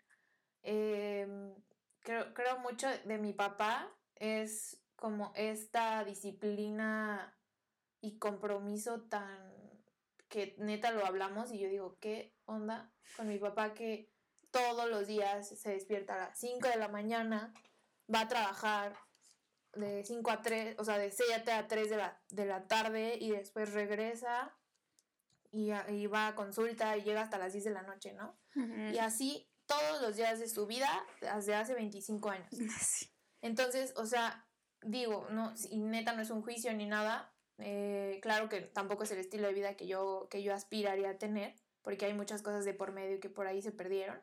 [0.62, 1.52] Em,
[1.98, 7.36] creo, creo mucho de mi papá es como esta disciplina
[8.00, 9.59] y compromiso tan
[10.30, 14.10] que neta lo hablamos y yo digo, ¿qué onda con mi papá que
[14.50, 17.52] todos los días se despierta a las 5 de la mañana,
[18.12, 18.96] va a trabajar
[19.74, 23.18] de 5 a 3, o sea, de 6 a 3 de la, de la tarde
[23.20, 24.56] y después regresa
[25.52, 28.38] y, y, va a consulta y llega hasta las 10 de la noche, ¿no?
[28.92, 30.88] Y así todos los días de su vida
[31.20, 32.48] desde hace 25 años.
[33.40, 34.46] Entonces, o sea,
[34.82, 37.29] digo, no, y neta no es un juicio ni nada,
[37.62, 41.18] eh, claro que tampoco es el estilo de vida que yo, que yo aspiraría a
[41.18, 44.20] tener, porque hay muchas cosas de por medio que por ahí se perdieron.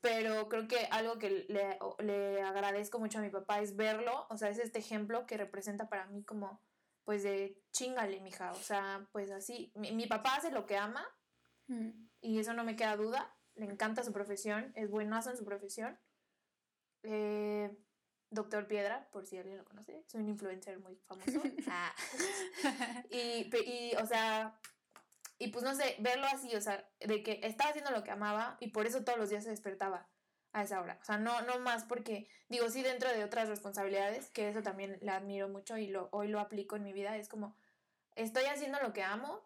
[0.00, 4.36] Pero creo que algo que le, le agradezco mucho a mi papá es verlo, o
[4.38, 6.62] sea, es este ejemplo que representa para mí como,
[7.04, 11.06] pues de chingale, mija, o sea, pues así, mi, mi papá hace lo que ama
[11.66, 11.90] mm.
[12.22, 15.98] y eso no me queda duda, le encanta su profesión, es buenazo en su profesión.
[17.02, 17.70] Eh,
[18.30, 21.30] Doctor Piedra, por si alguien lo conoce, es un influencer muy famoso.
[21.68, 21.94] Ah.
[23.10, 24.58] y, y, o sea,
[25.38, 28.56] y pues no sé, verlo así, o sea, de que estaba haciendo lo que amaba
[28.60, 30.08] y por eso todos los días se despertaba
[30.52, 30.98] a esa hora.
[31.00, 34.98] O sea, no, no más porque, digo, sí, dentro de otras responsabilidades, que eso también
[35.00, 37.56] le admiro mucho y lo, hoy lo aplico en mi vida, es como,
[38.16, 39.40] estoy haciendo lo que amo,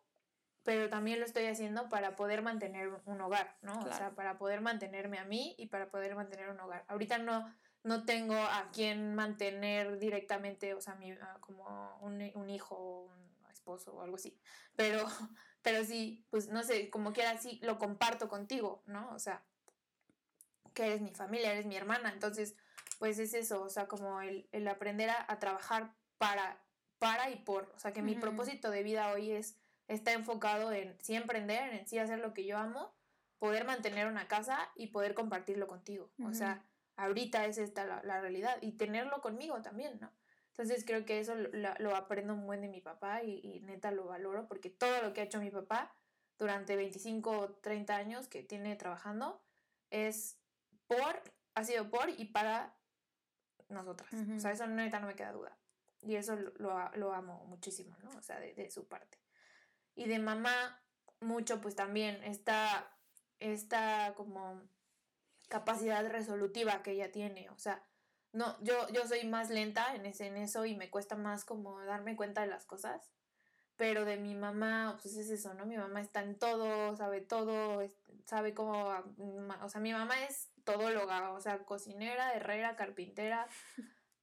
[0.65, 3.79] pero también lo estoy haciendo para poder mantener un hogar, ¿no?
[3.81, 6.85] O sea, para poder mantenerme a mí y para poder mantener un hogar.
[6.89, 12.51] Ahorita no no tengo a quien mantener directamente, o sea, mi, ah, como un, un
[12.51, 14.37] hijo un esposo o algo así.
[14.75, 15.05] Pero,
[15.63, 19.11] pero sí, pues no sé, como quiera, así lo comparto contigo, ¿no?
[19.15, 19.45] O sea,
[20.73, 22.11] que eres mi familia, eres mi hermana.
[22.11, 22.57] Entonces,
[22.99, 26.59] pues es eso, o sea, como el, aprender a, trabajar para,
[26.99, 27.71] para y por.
[27.77, 31.87] O sea, que mi propósito de vida hoy es, está enfocado en sí emprender, en
[31.87, 32.95] sí hacer lo que yo amo,
[33.39, 36.11] poder mantener una casa y poder compartirlo contigo.
[36.25, 36.65] O sea,
[36.97, 40.13] ahorita es esta la, realidad y tenerlo conmigo también, ¿no?
[40.51, 44.71] Entonces creo que eso lo, aprendo muy de mi papá y, neta lo valoro porque
[44.71, 45.97] todo lo que ha hecho mi papá
[46.39, 49.43] durante 25 o 30 años que tiene trabajando
[49.91, 50.39] es
[50.87, 51.23] por,
[51.55, 52.77] ha sido por y para
[53.69, 54.09] nosotras.
[54.37, 55.59] O sea, eso neta no me queda duda.
[56.03, 58.11] Y eso lo, amo muchísimo, ¿no?
[58.11, 59.19] O sea, de, de, su parte.
[59.95, 60.83] Y de mamá,
[61.21, 62.95] mucho, pues también está,
[63.39, 64.63] está como
[65.49, 67.83] capacidad resolutiva que ella tiene, o sea,
[68.33, 71.81] no, yo, yo soy más lenta en, ese, en eso y me cuesta más como
[71.85, 73.13] darme cuenta de las cosas,
[73.77, 75.67] pero de mi mamá, pues es eso, ¿no?
[75.67, 77.83] Mi mamá está en todo, sabe todo,
[78.25, 78.93] sabe cómo,
[79.63, 83.47] o sea, mi mamá es todóloga, o sea, cocinera, herrera, carpintera,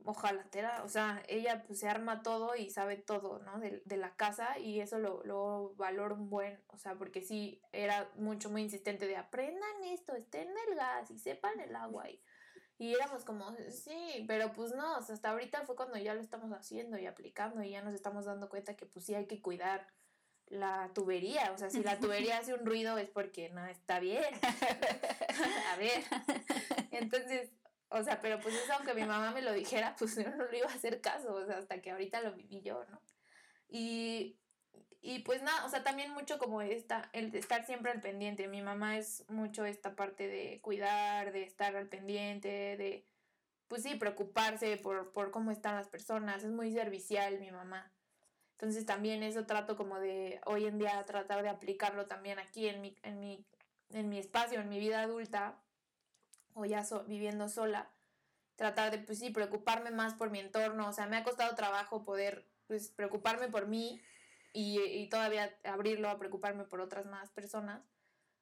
[0.05, 3.59] ojalatera, o sea, ella pues se arma todo y sabe todo, ¿no?
[3.59, 7.61] De, de la casa y eso lo, lo, valoro un buen, o sea, porque sí,
[7.71, 12.09] era mucho, muy insistente de aprendan esto, estén en el gas y sepan el agua
[12.09, 12.21] y,
[12.77, 16.21] y éramos como, sí, pero pues no, o sea, hasta ahorita fue cuando ya lo
[16.21, 19.41] estamos haciendo y aplicando y ya nos estamos dando cuenta que pues sí hay que
[19.41, 19.87] cuidar
[20.47, 24.23] la tubería, o sea, si la tubería hace un ruido es porque no está bien.
[25.71, 26.03] a ver.
[26.91, 27.51] Entonces,
[27.91, 30.57] o sea, pero pues eso, aunque mi mamá me lo dijera, pues yo no lo
[30.57, 33.01] iba a hacer caso, o sea, hasta que ahorita lo viví yo, ¿no?
[33.67, 34.37] Y,
[35.01, 38.47] y pues nada, o sea, también mucho como esta, el estar siempre al pendiente.
[38.47, 43.05] Mi mamá es mucho esta parte de cuidar, de estar al pendiente, de,
[43.67, 46.43] pues sí, preocuparse por, por cómo están las personas.
[46.43, 47.91] Es muy servicial mi mamá.
[48.53, 52.81] Entonces también eso trato como de hoy en día tratar de aplicarlo también aquí en
[52.81, 53.45] mi, en mi,
[53.89, 55.59] en mi espacio, en mi vida adulta,
[56.53, 57.91] o ya viviendo sola,
[58.55, 62.03] tratar de, pues sí, preocuparme más por mi entorno, o sea, me ha costado trabajo
[62.03, 64.01] poder, pues, preocuparme por mí
[64.53, 67.81] y, y todavía abrirlo a preocuparme por otras más personas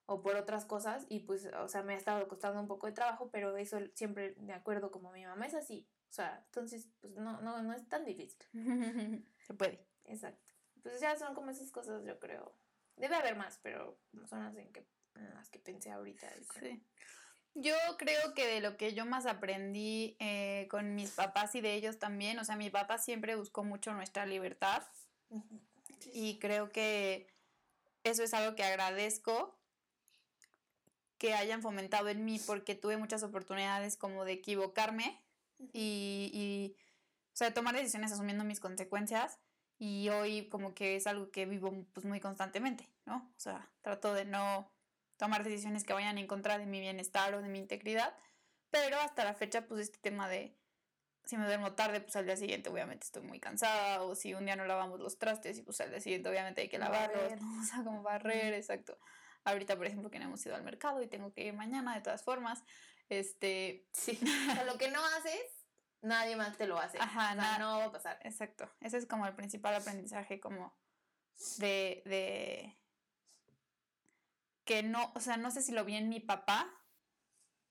[0.05, 2.93] o por otras cosas y pues, o sea, me ha estado costando un poco de
[2.93, 7.15] trabajo, pero eso siempre de acuerdo como mi mamá es así, o sea, entonces, pues
[7.15, 8.43] no, no, no es tan difícil.
[9.45, 9.85] Se puede.
[10.05, 10.43] Exacto.
[10.81, 12.55] Pues ya son como esas cosas, yo creo.
[12.95, 14.85] Debe haber más, pero son las en, que,
[15.35, 16.27] las que pensé ahorita.
[16.59, 16.83] Sí.
[17.55, 21.73] Yo creo que de lo que yo más aprendí eh, con mis papás y de
[21.73, 24.83] ellos también, o sea, mi papá siempre buscó mucho nuestra libertad
[26.13, 27.27] y creo que
[28.03, 29.57] eso es algo que agradezco
[31.17, 35.21] que hayan fomentado en mí porque tuve muchas oportunidades como de equivocarme
[35.73, 36.75] y, y,
[37.33, 39.37] o sea, de tomar decisiones asumiendo mis consecuencias
[39.77, 43.17] y hoy como que es algo que vivo pues muy constantemente, ¿no?
[43.35, 44.69] O sea, trato de no
[45.19, 48.15] tomar decisiones que vayan en contra de mi bienestar o de mi integridad,
[48.71, 50.57] pero hasta la fecha pues este tema de
[51.25, 54.45] si me duermo tarde, pues al día siguiente obviamente estoy muy cansada, o si un
[54.45, 57.59] día no lavamos los trastes y pues al día siguiente obviamente hay que lavarlos, ¿no?
[57.61, 58.97] o sea, como barrer, exacto.
[59.43, 62.01] Ahorita, por ejemplo, que no hemos ido al mercado y tengo que ir mañana de
[62.01, 62.63] todas formas,
[63.09, 63.87] este...
[63.93, 65.43] Sí, o sea, lo que no haces
[66.01, 66.97] nadie más te lo hace.
[66.97, 68.17] Ajá, no va a pasar.
[68.23, 68.71] Exacto.
[68.79, 70.73] Ese es como el principal aprendizaje como
[71.57, 72.78] de, de
[74.69, 76.71] que no, o sea, no sé si lo vi en mi papá,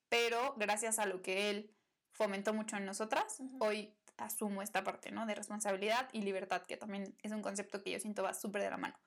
[0.08, 1.72] pero gracias a lo que él
[2.10, 5.24] fomentó mucho en nosotras, hoy asumo esta parte, ¿no?
[5.24, 8.70] De responsabilidad y libertad, que también es un concepto que yo siento va súper de
[8.70, 8.98] la mano.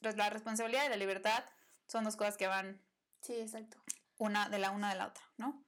[0.00, 1.44] La responsabilidad y la libertad
[1.88, 2.80] son dos cosas que van...
[3.20, 3.82] Sí, exacto.
[4.18, 5.66] Una de la una de la otra, ¿no?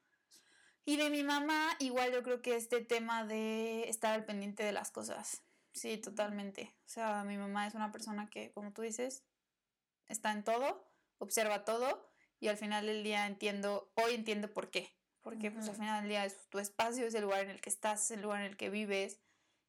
[0.84, 4.70] Y de mi mamá, igual yo creo que este tema de estar al pendiente de
[4.70, 5.42] las cosas.
[5.72, 6.76] Sí, totalmente.
[6.86, 9.24] O sea, mi mamá es una persona que, como tú dices,
[10.06, 10.89] está en todo,
[11.20, 14.92] observa todo y al final del día entiendo, hoy entiendo por qué.
[15.22, 17.68] Porque pues al final del día es tu espacio, es el lugar en el que
[17.68, 19.20] estás, es el lugar en el que vives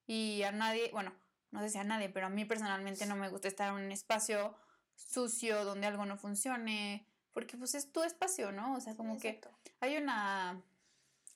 [0.08, 1.14] y a nadie, bueno,
[1.52, 3.92] no sé si a nadie, pero a mí personalmente no me gusta estar en un
[3.92, 4.56] espacio
[4.96, 8.76] sucio donde algo no funcione, porque pues es tu espacio, ¿no?
[8.76, 9.42] O sea, como que
[9.82, 10.64] hay una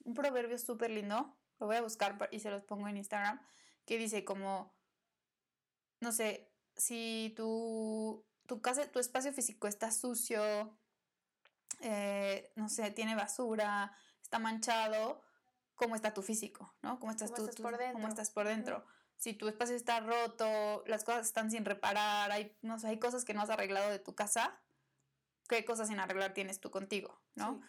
[0.05, 3.41] un proverbio súper lindo, lo voy a buscar y se los pongo en Instagram,
[3.85, 4.73] que dice como,
[5.99, 10.77] no sé, si tu, tu casa, tu espacio físico está sucio,
[11.81, 15.21] eh, no sé, tiene basura, está manchado,
[15.75, 16.73] ¿cómo está tu físico?
[16.81, 16.99] ¿No?
[16.99, 17.93] ¿Cómo estás, tú, por dentro?
[17.93, 18.85] ¿Cómo estás por dentro?
[19.17, 23.25] Si tu espacio está roto, las cosas están sin reparar, hay, no sé, hay cosas
[23.25, 24.61] que no has arreglado de tu casa,
[25.47, 27.21] ¿qué cosas sin arreglar tienes tú contigo?
[27.35, 27.61] ¿No?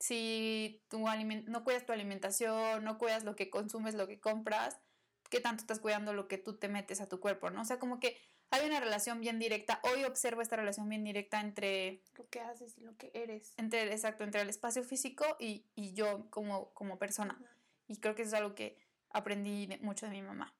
[0.00, 4.80] si tu no cuidas tu alimentación, no cuidas lo que consumes, lo que compras,
[5.28, 7.50] ¿qué tanto estás cuidando lo que tú te metes a tu cuerpo?
[7.50, 7.60] ¿no?
[7.60, 8.18] O sea, como que
[8.50, 9.80] hay una relación bien directa.
[9.82, 12.02] Hoy observo esta relación bien directa entre...
[12.16, 13.54] Lo que haces y lo que eres.
[13.56, 17.40] Entre, exacto, entre el espacio físico y, yo como, como persona.
[17.88, 18.76] Y creo que eso es algo que
[19.10, 20.54] aprendí mucho de mi mamá.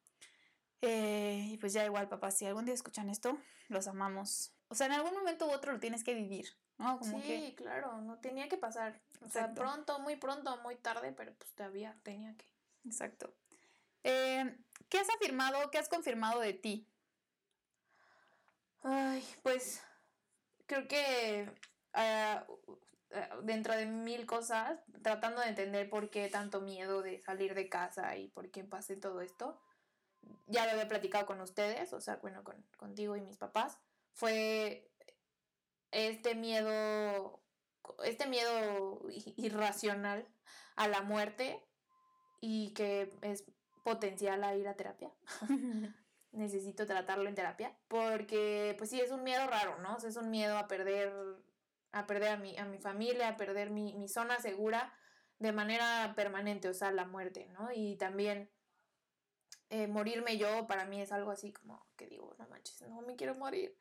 [0.82, 4.52] Eh, y pues ya igual, papá, si algún día escuchan esto, los amamos.
[4.68, 6.48] O sea, en algún momento u otro lo tienes que vivir
[7.22, 9.00] sí, claro, no tenía que pasar.
[9.24, 12.46] O sea, pronto, muy pronto, muy tarde, pero pues todavía tenía que.
[12.84, 13.34] Exacto.
[14.04, 14.56] Eh,
[14.88, 16.86] ¿Qué has afirmado, qué has confirmado de ti?
[18.82, 19.82] Ay, pues
[20.66, 21.50] creo que
[21.92, 22.46] ah,
[23.42, 28.16] dentro de mil cosas, tratando de entender por qué tanto miedo de salir de casa
[28.16, 29.60] y por qué pasé todo esto,
[30.46, 33.78] ya lo había platicado con ustedes, o sea, bueno, con, contigo y mis papás,
[34.12, 34.90] fue
[35.90, 37.42] este miedo,
[38.04, 39.02] este miedo
[39.36, 40.26] irracional
[40.76, 41.62] a la muerte
[42.40, 43.44] y que es
[43.84, 45.12] potencial a ir a terapia.
[46.32, 49.96] Necesito tratarlo en terapia porque pues sí es un miedo raro, ¿no?
[49.96, 51.12] es un miedo a perder
[51.92, 54.92] a perder a mi, a mi familia, a perder mi, mi zona segura
[55.40, 57.70] de manera permanente, o sea, la muerte, ¿no?
[57.72, 58.50] Y también
[59.70, 63.16] eh, morirme yo para mí es algo así como que digo, no manches, no me
[63.16, 63.76] quiero morir.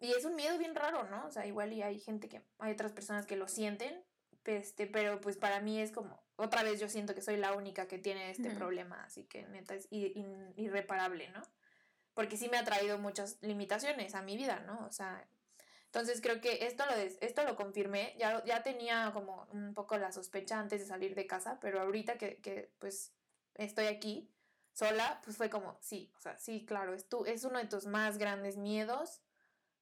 [0.00, 1.26] Y es un miedo bien raro, ¿no?
[1.26, 4.04] O sea, igual y hay gente que, hay otras personas que lo sienten,
[4.44, 7.88] este, pero pues para mí es como, otra vez yo siento que soy la única
[7.88, 11.42] que tiene este problema, así que neta es irreparable, ¿no?
[12.18, 14.84] Porque sí me ha traído muchas limitaciones a mi vida, ¿no?
[14.84, 15.24] O sea,
[15.84, 20.10] entonces creo que esto lo, esto lo confirmé, ya, ya tenía como un poco la
[20.10, 23.12] sospecha antes de salir de casa, pero ahorita que, que pues
[23.54, 24.28] estoy aquí
[24.72, 27.86] sola, pues fue como, sí, o sea, sí, claro, es, tu, es uno de tus
[27.86, 29.20] más grandes miedos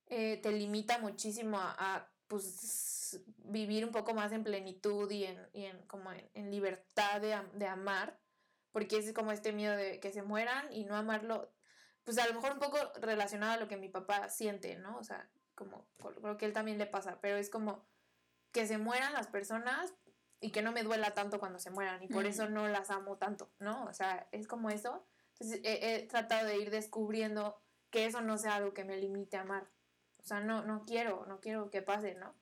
[0.09, 5.65] eh, te limita muchísimo a, pues, vivir un poco más en plenitud y en, y
[5.65, 8.21] en como en, libertad de, de, amar,
[8.73, 11.56] porque es como este miedo de que se mueran y no amarlo
[12.07, 14.97] pues a lo mejor un poco relacionado a lo que mi papá siente, ¿no?
[14.97, 17.85] O sea, como creo que él también le pasa, pero es como
[18.53, 19.93] que se mueran las personas
[20.41, 23.19] y que no me duela tanto cuando se mueran y por eso no las amo
[23.19, 23.87] tanto, ¿no?
[23.87, 25.05] O sea, es como eso.
[25.33, 29.41] Entonces he, tratado de ir descubriendo que eso no sea algo que me limite a
[29.41, 29.69] amar.
[30.19, 32.37] O sea, no, no quiero, no quiero que pase, ¿no?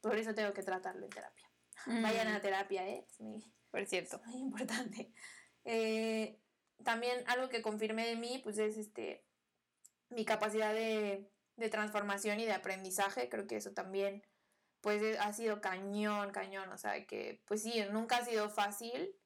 [0.00, 1.50] Por eso tengo que tratarlo en terapia.
[1.84, 3.04] Vayan a terapia, ¿eh?
[3.06, 4.22] Es muy, por cierto.
[4.24, 5.12] muy importante.
[5.64, 6.41] Eh,
[6.84, 9.24] también algo que confirmé de mí, pues es este
[10.10, 13.28] mi capacidad de, de transformación y de aprendizaje.
[13.28, 14.22] Creo que eso también
[14.80, 19.16] pues ha sido cañón, cañón, o sea que pues sí, nunca ha sido fácil.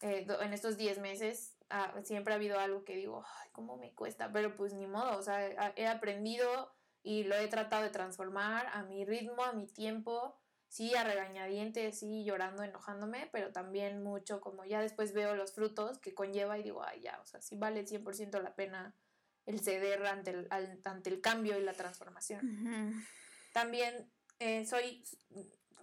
[0.00, 3.92] Eh, en estos 10 meses ah, siempre ha habido algo que digo, ay, ¿cómo me
[3.94, 4.32] cuesta?
[4.32, 6.72] Pero pues ni modo, o sea, he aprendido
[7.02, 10.41] y lo he tratado de transformar a mi ritmo, a mi tiempo,
[10.72, 15.98] sí, a regañadientes, sí, llorando, enojándome, pero también mucho como ya después veo los frutos
[15.98, 18.96] que conlleva y digo, ay, ya, o sea, sí vale 100% la pena
[19.44, 23.04] el ceder ante el, ante el cambio y la transformación.
[23.52, 25.04] También eh, soy,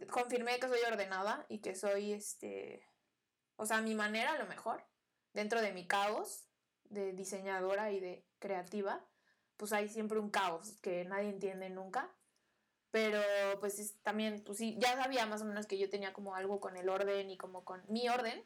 [0.09, 2.83] confirmé que soy ordenada y que soy, este,
[3.57, 4.83] o sea, a mi manera a lo mejor,
[5.33, 6.49] dentro de mi caos
[6.85, 9.05] de diseñadora y de creativa,
[9.55, 12.09] pues hay siempre un caos que nadie entiende nunca.
[12.91, 13.21] Pero
[13.59, 16.75] pues también, pues sí, ya sabía más o menos que yo tenía como algo con
[16.75, 18.43] el orden y como con mi orden.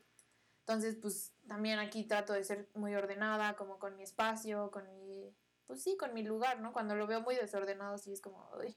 [0.60, 5.36] Entonces, pues también aquí trato de ser muy ordenada, como con mi espacio, con mi,
[5.68, 6.74] pues sí, con mi lugar, ¿no?
[6.74, 8.76] Cuando lo veo muy desordenado, sí es como, uy,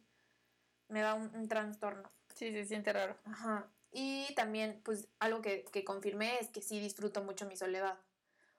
[0.88, 2.10] me da un, trastorno.
[2.34, 3.16] Sí, se siente raro.
[3.24, 3.68] Ajá.
[3.92, 7.98] Y también, pues, algo que, que confirmé es que sí disfruto mucho mi soledad.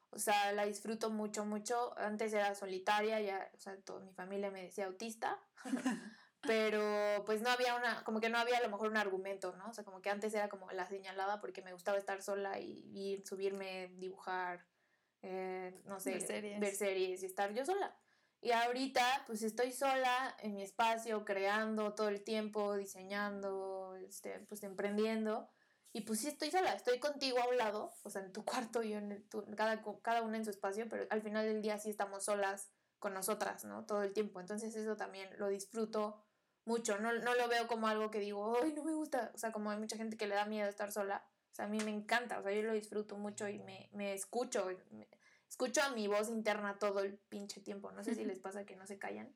[0.09, 1.97] O sea, la disfruto mucho, mucho.
[1.97, 5.37] Antes era solitaria, ya, o sea, toda mi familia me decía autista.
[6.41, 9.69] pero pues no había una, como que no había a lo mejor un argumento, ¿no?
[9.69, 12.91] O sea, como que antes era como la señalada porque me gustaba estar sola y
[12.93, 14.65] ir, subirme, dibujar,
[15.21, 16.59] eh, no sé, ver series.
[16.59, 17.97] ver series y estar yo sola.
[18.39, 24.63] Y ahorita pues estoy sola en mi espacio, creando todo el tiempo, diseñando, este, pues
[24.63, 25.49] emprendiendo.
[25.91, 28.83] Y pues sí estoy sola, estoy contigo a un lado, o sea, en tu cuarto
[28.83, 31.89] y en tu, cada, cada una en su espacio, pero al final del día sí
[31.89, 32.69] estamos solas
[32.99, 33.85] con nosotras, ¿no?
[33.85, 34.39] Todo el tiempo.
[34.39, 36.26] Entonces eso también lo disfruto
[36.67, 39.51] mucho, no, no lo veo como algo que digo, ay, no me gusta, o sea,
[39.51, 41.91] como hay mucha gente que le da miedo estar sola, o sea, a mí me
[41.91, 44.67] encanta, o sea, yo lo disfruto mucho y me, me escucho,
[45.49, 47.91] escucho a mi voz interna todo el pinche tiempo.
[47.91, 49.33] No sé si les pasa que no se callan.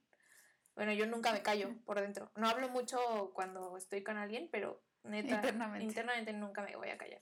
[0.76, 2.32] Bueno, yo nunca me callo por dentro.
[2.36, 6.98] No hablo mucho cuando estoy con alguien, pero neta, internamente, internamente nunca me voy a
[6.98, 7.22] callar.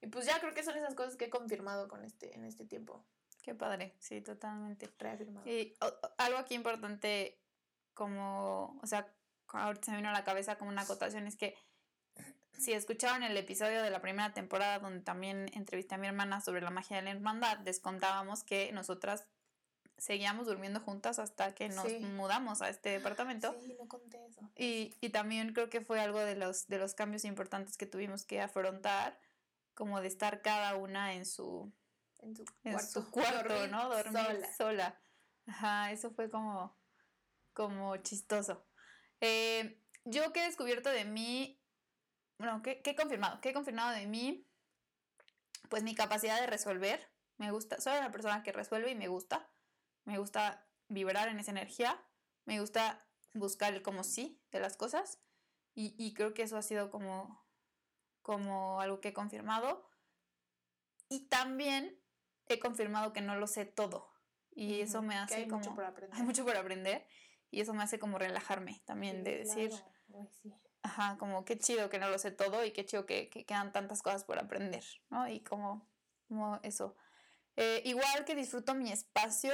[0.00, 2.64] Y pues ya creo que son esas cosas que he confirmado con este, en este
[2.64, 3.04] tiempo.
[3.42, 4.90] Qué padre, sí, totalmente.
[4.98, 5.48] Reafirmado.
[5.48, 5.74] Y
[6.18, 7.40] algo aquí importante,
[7.94, 9.12] como, o sea,
[9.52, 11.56] ahorita se me vino a la cabeza como una acotación, es que
[12.58, 16.60] si escucharon el episodio de la primera temporada donde también entrevisté a mi hermana sobre
[16.60, 19.26] la magia de la hermandad, les contábamos que nosotras
[19.96, 23.54] seguíamos durmiendo juntas hasta que nos mudamos a este departamento.
[23.60, 24.40] Sí, no conté eso.
[24.56, 28.24] Y, y, también creo que fue algo de los, de los cambios importantes que tuvimos
[28.24, 29.18] que afrontar,
[29.74, 31.72] como de estar cada una en su,
[32.64, 33.88] en su cuarto, ¿no?
[33.88, 35.00] Dormir sola.
[35.46, 36.76] Ajá, eso fue como,
[37.52, 38.64] como chistoso.
[39.20, 41.58] Eh, yo que he descubierto de mí
[42.38, 43.40] bueno, ¿qué, he confirmado?
[43.40, 44.46] ¿Qué he confirmado de mí?
[45.68, 47.12] Pues mi capacidad de resolver.
[47.36, 49.50] Me gusta, soy una persona que resuelve y me gusta.
[50.04, 52.00] Me gusta vibrar en esa energía.
[52.44, 53.04] Me gusta
[53.34, 55.20] buscar el como sí de las cosas.
[55.80, 57.46] Y, creo que eso ha sido como,
[58.22, 59.88] como algo que he confirmado.
[61.08, 62.00] Y también
[62.46, 64.12] he confirmado que no lo sé todo.
[64.50, 66.18] Y eso me hace hay mucho por aprender.
[66.18, 67.06] Hay mucho por aprender.
[67.50, 69.72] Y eso me hace como relajarme también, de decir,
[70.42, 70.52] sí.
[70.82, 74.02] Ajá, como qué chido que no lo sé todo y qué chido que, quedan tantas
[74.02, 75.28] cosas por aprender, ¿no?
[75.28, 75.86] Y como,
[76.28, 76.96] como eso.
[77.56, 79.52] Eh, igual que disfruto mi espacio,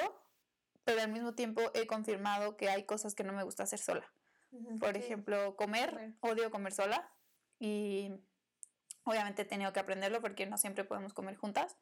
[0.84, 4.12] pero al mismo tiempo he confirmado que hay cosas que no me gusta hacer sola.
[4.78, 7.10] por ejemplo, comer, odio comer sola
[7.58, 8.12] y
[9.04, 11.76] obviamente he tenido que aprenderlo porque no siempre podemos comer juntas.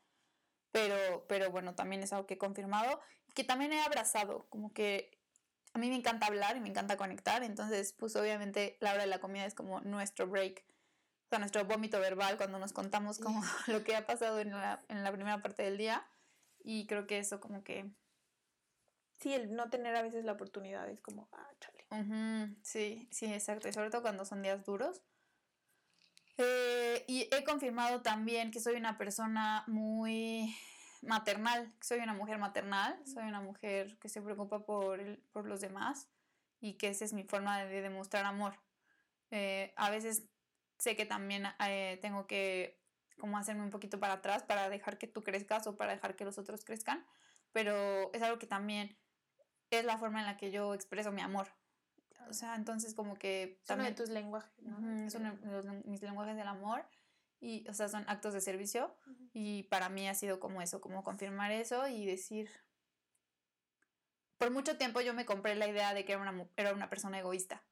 [0.71, 3.01] Pero, pero bueno, también es algo que he confirmado
[3.35, 5.22] que también he abrazado, como que
[5.75, 9.09] a mí me encanta hablar y me encanta conectar, entonces pues obviamente la hora de
[9.09, 10.65] la comida es como nuestro break,
[11.27, 14.83] o sea, nuestro vómito verbal cuando nos contamos como lo que ha pasado en la,
[14.89, 16.07] en la primera parte del día
[16.63, 17.91] y creo que eso como que...
[19.19, 22.57] Sí, el no tener a veces la oportunidad es como, ah, chale.
[22.63, 25.01] sí, sí, exacto, y sobre todo cuando son días duros.
[26.39, 30.57] Eh, y he confirmado también que soy una persona muy
[31.03, 35.01] maternal, soy una mujer maternal, soy una mujer que se preocupa por,
[35.33, 36.09] por los demás
[36.61, 38.55] y que esa es mi forma de demostrar amor.
[39.31, 40.25] Eh, a veces
[40.79, 42.81] sé que también eh, tengo que
[43.19, 46.25] como hacerme un poquito para atrás para dejar que tú crezcas o para dejar que
[46.25, 47.05] los otros crezcan,
[47.53, 48.97] pero es algo que también
[49.71, 51.49] es la forma en la que yo expreso mi amor.
[52.29, 53.61] O sea, entonces como que...
[53.63, 55.07] Es uno de tus lenguajes, ¿no?
[55.07, 56.85] es uno de mis lenguajes del amor.
[57.43, 58.97] Y, o sea, son actos de servicio.
[59.33, 62.49] Y para mí ha sido como eso, como confirmar eso y decir...
[64.39, 67.19] Por mucho tiempo yo me compré la idea de que era una, era una persona
[67.19, 67.65] egoísta.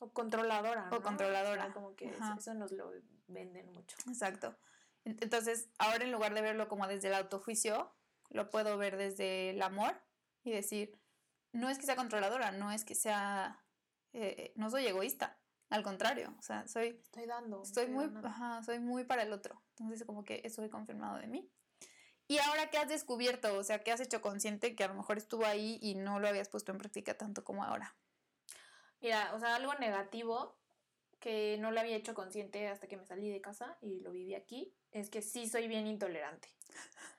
[0.00, 0.88] O controladora.
[0.92, 1.72] O controladora.
[1.72, 2.92] como que eso nos lo
[3.28, 3.96] venden mucho.
[4.08, 4.56] Exacto.
[5.04, 7.94] Entonces, ahora en lugar de verlo como desde el autojuicio,
[8.28, 10.00] lo puedo ver desde el amor
[10.42, 11.00] y decir,
[11.52, 13.64] no es que sea controladora, no es que sea,
[14.12, 15.39] eh, no soy egoísta,
[15.70, 17.00] al contrario, o sea, soy...
[17.04, 17.62] Estoy dando.
[17.62, 21.28] Estoy, muy, ajá, soy muy para el otro, entonces como que eso he confirmado de
[21.28, 21.50] mí.
[22.26, 23.56] Y ahora, ¿qué has descubierto?
[23.56, 26.28] O sea, ¿qué has hecho consciente que a lo mejor estuvo ahí y no lo
[26.28, 27.96] habías puesto en práctica tanto como ahora?
[29.00, 30.56] Mira, o sea, algo negativo
[31.18, 34.34] que no lo había hecho consciente hasta que me salí de casa y lo viví
[34.34, 36.48] aquí, es que sí soy bien intolerante,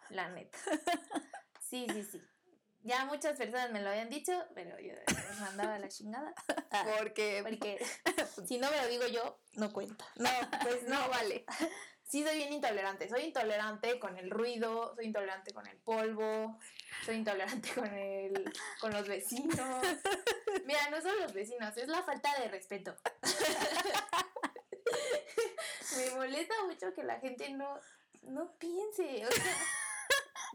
[0.10, 0.58] la neta.
[1.72, 2.22] Sí, sí, sí.
[2.84, 6.34] Ya muchas personas me lo habían dicho, pero yo les mandaba la chingada.
[6.98, 7.86] Porque, porque
[8.48, 10.06] si no me lo digo yo, no cuenta.
[10.16, 10.30] No,
[10.64, 11.46] pues no vale.
[12.04, 13.08] Sí, soy bien intolerante.
[13.08, 16.60] Soy intolerante con el ruido, soy intolerante con el polvo,
[17.06, 19.82] soy intolerante con el, con los vecinos.
[20.66, 22.96] Mira, no son los vecinos, es la falta de respeto.
[25.98, 27.80] me molesta mucho que la gente no,
[28.24, 29.26] no piense.
[29.26, 29.56] O sea,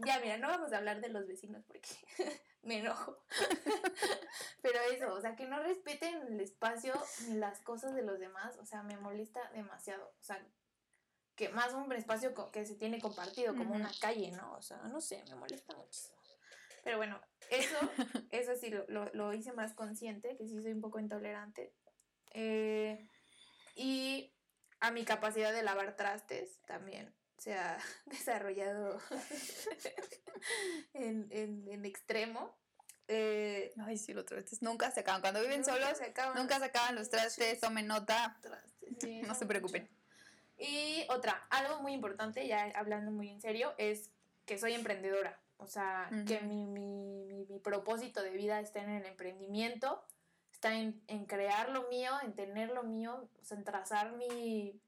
[0.04, 1.88] ya, mira, no vamos a hablar de los vecinos porque
[2.62, 3.18] me enojo.
[4.62, 6.94] Pero eso, o sea, que no respeten el espacio
[7.28, 10.14] ni las cosas de los demás, o sea, me molesta demasiado.
[10.20, 10.44] O sea,
[11.34, 14.54] que más un espacio que se tiene compartido, como una calle, ¿no?
[14.54, 16.16] O sea, no sé, me molesta muchísimo.
[16.82, 17.20] Pero bueno,
[17.50, 17.76] eso,
[18.30, 21.74] eso sí lo, lo, hice más consciente, que sí soy un poco intolerante.
[22.32, 23.08] Eh,
[23.74, 24.32] y
[24.80, 29.00] a mi capacidad de lavar trastes también se ha desarrollado
[30.94, 32.54] en, en, extremo.
[33.08, 35.20] Eh, Ay, sí, los trastes nunca se acaban.
[35.20, 38.38] Cuando viven solos, se acaban, nunca se acaban los trastes, tomen nota.
[39.26, 39.88] no se preocupen.
[40.58, 44.10] Y otra, algo muy importante, ya hablando muy en serio, es
[44.46, 45.38] que soy emprendedora.
[45.58, 50.04] O sea, que mi, mi, mi, propósito de vida está en el emprendimiento,
[50.52, 54.78] está en, en crear lo mío, en tener lo mío, o sea, en trazar mi,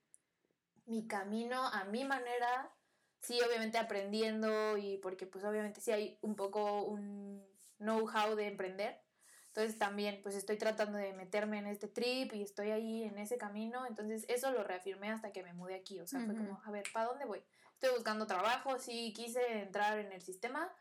[0.89, 2.73] mi camino a mi manera,
[3.21, 7.47] sí, obviamente aprendiendo y porque pues obviamente sí hay un poco un
[7.79, 9.01] know-how de emprender.
[9.49, 13.39] Entonces también pues estoy tratando de meterme en este trip y estoy ahí en ese
[13.39, 13.87] camino.
[13.87, 16.01] Entonces eso lo reafirmé hasta que me mudé aquí.
[16.01, 17.43] O sea, fue como, a ver, ¿para dónde voy?
[17.75, 20.73] Estoy buscando trabajo, sí quise entrar en el sistema,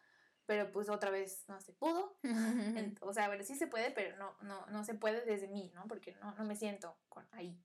[0.46, 2.18] pero pues otra vez no se pudo.
[3.02, 5.72] o sea, a ver, sí se puede, pero no, no, no se puede desde mí,
[5.76, 5.88] ¿no?
[5.88, 7.60] Porque no, no me siento con, ahí.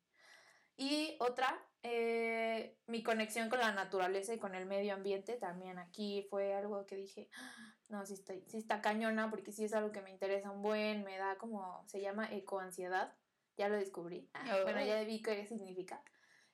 [0.83, 6.27] Y otra, eh, mi conexión con la naturaleza y con el medio ambiente también aquí
[6.29, 9.93] fue algo que dije, ah, no, sí está, sí está cañona porque sí es algo
[9.93, 13.15] que me interesa un buen, me da como, se llama ecoansiedad,
[13.57, 16.03] ya lo descubrí, ah, bueno, ya vi qué significa.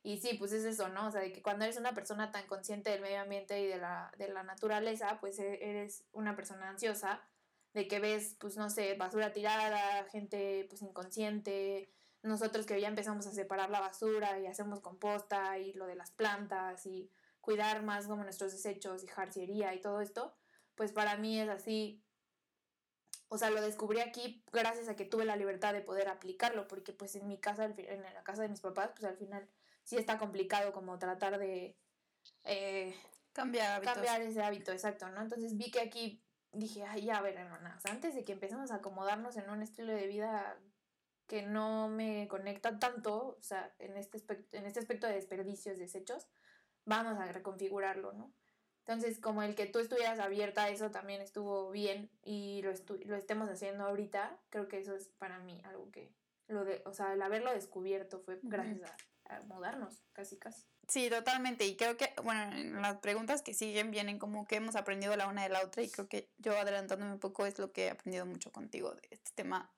[0.02, 1.06] Y sí, pues es eso, ¿no?
[1.06, 3.78] O sea, de que cuando eres una persona tan consciente del medio ambiente y de
[3.78, 7.22] la, de la naturaleza, pues e, eres una persona ansiosa,
[7.72, 11.90] de que ves, pues no sé, basura tirada, gente pues inconsciente,
[12.22, 16.10] nosotros que ya empezamos a separar la basura y hacemos composta y lo de las
[16.10, 17.10] plantas y
[17.40, 20.34] cuidar más como nuestros desechos y jarciería y todo esto,
[20.74, 22.04] pues para mí es así,
[23.28, 26.92] o sea, lo descubrí aquí gracias a que tuve la libertad de poder aplicarlo, porque
[26.92, 29.48] pues en mi casa, en la casa de mis papás, pues al final
[29.84, 31.76] sí está complicado como tratar de
[32.44, 32.94] eh,
[33.32, 35.22] cambiar, cambiar ese hábito, exacto, ¿no?
[35.22, 38.32] Entonces vi que aquí dije, ay, ya, a ver, hermana, o sea, antes de que
[38.32, 40.58] empecemos a acomodarnos en un estilo de vida
[41.28, 45.78] que no me conecta tanto, o sea, en este aspecto, en este aspecto de desperdicios,
[45.78, 46.26] desechos,
[46.86, 48.32] vamos a reconfigurarlo, ¿no?
[48.86, 52.72] Entonces, como el que tú estuvieras abierta a eso también estuvo bien y lo,
[53.04, 56.10] lo estemos haciendo ahorita, creo que eso es para mí algo que,
[56.46, 58.90] lo de, o sea, el haberlo descubierto fue gracias
[59.26, 60.64] a, a mudarnos, casi, casi.
[60.88, 61.66] Sí, totalmente.
[61.66, 65.42] Y creo que, bueno, las preguntas que siguen vienen como que hemos aprendido la una
[65.42, 68.24] de la otra y creo que yo adelantándome un poco es lo que he aprendido
[68.24, 69.70] mucho contigo de este tema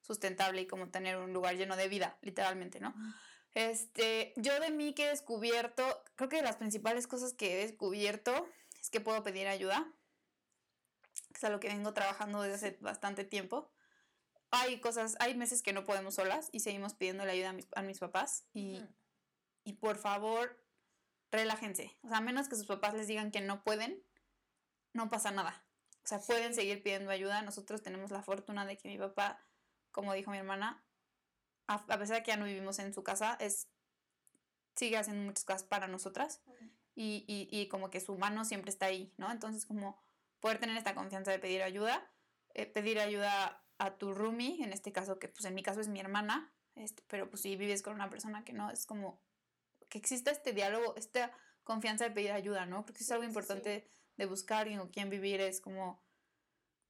[0.00, 2.94] sustentable y como tener un lugar lleno de vida, literalmente, ¿no?
[3.54, 5.82] Este, yo de mí que he descubierto,
[6.14, 8.48] creo que de las principales cosas que he descubierto
[8.80, 9.92] es que puedo pedir ayuda,
[11.14, 13.70] que es algo que vengo trabajando desde hace bastante tiempo.
[14.50, 17.66] Hay cosas, hay meses que no podemos solas y seguimos pidiendo la ayuda a mis,
[17.74, 18.80] a mis papás y,
[19.64, 20.64] y por favor,
[21.30, 21.96] relájense.
[22.02, 24.02] O sea, a menos que sus papás les digan que no pueden,
[24.92, 25.64] no pasa nada.
[26.04, 27.42] O sea, pueden seguir pidiendo ayuda.
[27.42, 29.44] Nosotros tenemos la fortuna de que mi papá
[29.98, 30.80] como dijo mi hermana,
[31.66, 33.68] a, pesar de que ya no vivimos en su casa, es
[34.76, 36.40] sigue haciendo muchas cosas para nosotras
[36.94, 39.32] y, y, y, como que su mano siempre está ahí, ¿no?
[39.32, 40.00] Entonces como
[40.38, 42.08] poder tener esta confianza de pedir ayuda,
[42.54, 45.88] eh, pedir ayuda a tu roomie, en este caso, que pues en mi caso es
[45.88, 49.20] mi hermana, este, pero pues si vives con una persona que no, es como
[49.88, 51.32] que exista este diálogo, esta
[51.64, 52.86] confianza de pedir ayuda, ¿no?
[52.86, 56.00] Porque es algo importante de buscar y con quién vivir, es como,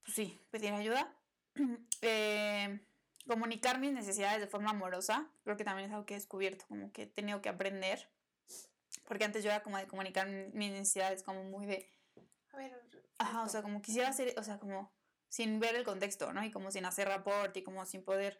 [0.02, 1.16] pues sí, pedir ayuda.
[2.02, 2.80] eh,
[3.28, 6.90] comunicar mis necesidades de forma amorosa, creo que también es algo que he descubierto, como
[6.92, 8.10] que he tenido que aprender,
[9.06, 11.88] porque antes yo era como de comunicar mis necesidades como muy de...
[12.52, 12.72] A ver...
[13.18, 14.92] Ajá, o sea, como quisiera hacer, o sea, como
[15.28, 16.44] sin ver el contexto, ¿no?
[16.44, 18.38] Y como sin hacer rapport y como sin poder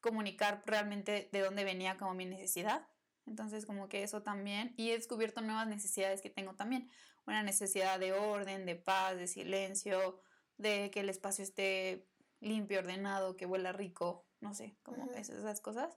[0.00, 2.86] comunicar realmente de dónde venía como mi necesidad.
[3.26, 6.90] Entonces como que eso también, y he descubierto nuevas necesidades que tengo también,
[7.26, 10.20] una necesidad de orden, de paz, de silencio,
[10.58, 12.06] de que el espacio esté
[12.40, 15.96] limpio, ordenado, que huela rico, no sé, como esas, cosas.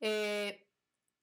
[0.00, 0.68] Eh,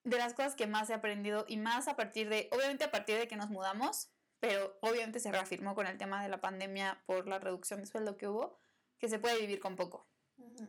[0.04, 3.18] de las cosas que más he aprendido y más a partir de, obviamente a partir
[3.18, 4.10] de que nos mudamos,
[4.40, 8.18] pero obviamente se reafirmó con el tema de la pandemia por la reducción de sueldo
[8.18, 8.60] que hubo,
[8.98, 10.08] que se puede vivir con poco.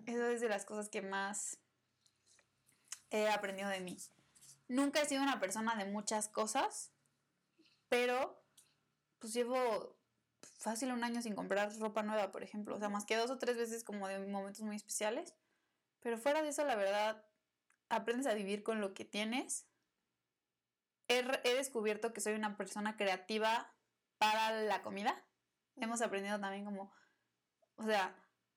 [0.06, 1.58] Eso es de las cosas que más
[3.10, 3.96] he aprendido de mí.
[4.68, 6.92] Nunca he sido una persona de muchas cosas,
[7.88, 8.42] pero
[9.18, 9.99] pues llevo
[10.60, 12.76] fácil un año sin comprar ropa nueva, por ejemplo.
[12.76, 15.34] O sea, más que dos o tres veces como de momentos muy especiales.
[16.00, 17.24] Pero fuera de eso, la verdad,
[17.88, 19.66] aprendes a vivir con lo que tienes.
[21.08, 23.74] He, he descubierto que soy una persona creativa
[24.18, 25.24] para la comida.
[25.76, 26.92] Hemos aprendido también como,
[27.76, 28.14] o sea,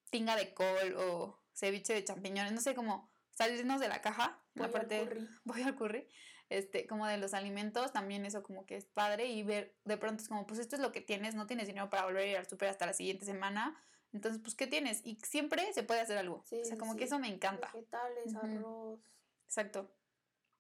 [0.10, 4.68] tinga de col o ceviche de champiñones, no sé, cómo salirnos de la caja, voy
[4.68, 5.30] la parte al curry.
[5.43, 6.10] voy al curry,
[6.58, 10.22] este, como de los alimentos, también eso como que es padre y ver, de pronto
[10.22, 12.38] es como, pues esto es lo que tienes, no tienes dinero para volver a ir
[12.38, 13.78] al súper hasta la siguiente semana,
[14.14, 15.01] entonces, pues, ¿qué tienes?
[15.04, 17.72] Y siempre se puede hacer algo, o sea, como que eso me encanta.
[17.74, 18.99] Vegetales, arroz.
[19.47, 19.91] Exacto.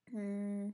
[0.07, 0.69] Mm.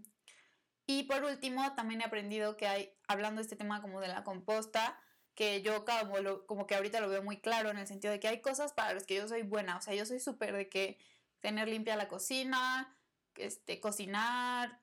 [0.87, 4.23] Y por último, también he aprendido que hay, hablando de este tema como de la
[4.23, 4.97] composta,
[5.35, 8.29] que yo como, como que ahorita lo veo muy claro en el sentido de que
[8.29, 10.97] hay cosas para las que yo soy buena, o sea, yo soy súper de que
[11.41, 12.95] tener limpia la cocina,
[13.35, 14.79] este, cocinar,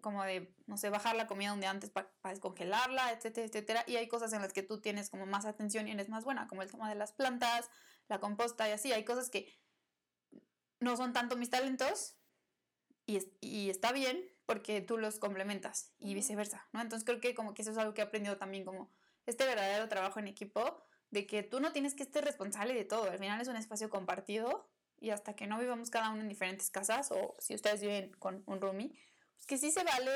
[0.00, 3.84] como de, no sé, bajar la comida día antes para descongelarla, etcétera, etcétera.
[3.86, 6.48] Y hay cosas en las que tú tienes como más atención y eres más buena,
[6.48, 7.70] como el tema de las plantas,
[8.08, 8.92] la composta y así.
[8.92, 9.48] Hay cosas que
[10.80, 12.16] no son tanto mis talentos
[13.06, 16.80] y, y está bien porque tú los complementas y viceversa, ¿no?
[16.80, 18.90] Entonces creo que como que eso es algo que he aprendido también como
[19.24, 23.10] este verdadero trabajo en equipo de que tú no tienes que ser responsable de todo,
[23.10, 24.68] al final es un espacio compartido
[25.02, 28.44] y hasta que no vivamos cada uno en diferentes casas o si ustedes viven con
[28.46, 28.96] un roomie,
[29.34, 30.12] pues que sí se vale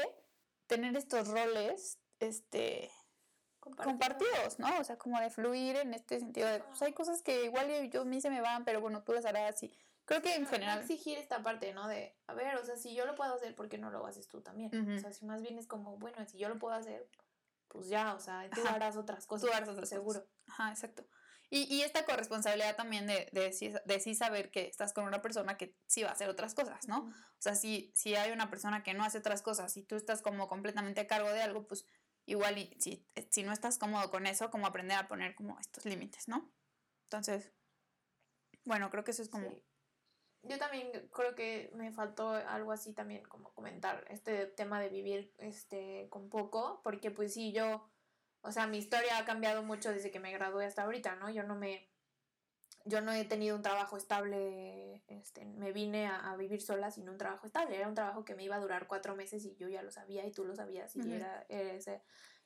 [0.69, 2.91] tener estos roles este
[3.61, 4.79] compartidos, ¿no?
[4.79, 8.03] O sea, como de fluir en este sentido de, pues hay cosas que igual yo
[8.03, 10.79] a mí se me van, pero bueno, tú las harás y creo que en general...
[10.79, 11.89] exigir esta parte, ¿no?
[11.89, 14.29] De, a ver, o sea, si yo lo puedo hacer, ¿por qué no lo haces
[14.29, 14.71] tú también?
[14.97, 17.11] O sea, si más bien es como, bueno, si yo lo puedo hacer,
[17.67, 19.51] pues ya, o sea, tú harás otras cosas.
[19.51, 20.25] Tú harás otras seguro.
[20.47, 21.05] Ajá, exacto.
[21.49, 25.57] Y, y esta corresponsabilidad también de, de, de, sí saber que estás con una persona
[25.57, 27.03] que sí va a hacer otras cosas, ¿no?
[27.07, 30.23] O sea, si, si hay una persona que no hace otras cosas y tú estás
[30.23, 31.87] como completamente a cargo de algo, pues
[32.25, 35.85] igual y, si, si no estás cómodo con eso, como aprender a poner como estos
[35.85, 36.51] límites, ¿no?
[37.05, 37.53] Entonces,
[38.65, 39.49] bueno, creo que eso es como...
[40.43, 45.33] Yo también creo que me faltó algo así también como comentar este tema de vivir
[45.39, 47.89] este con poco, porque pues sí, yo
[48.47, 51.31] o sea, mi historia ha cambiado mucho desde que me gradué hasta ahorita, ¿no?
[51.31, 51.89] Yo no me...
[52.85, 57.19] Yo no he tenido un trabajo estable, este, me vine a, vivir sola sin un
[57.19, 57.77] trabajo estable.
[57.77, 60.25] Era un trabajo que me iba a durar cuatro meses y yo ya lo sabía
[60.25, 62.01] y tú lo sabías y era, ese,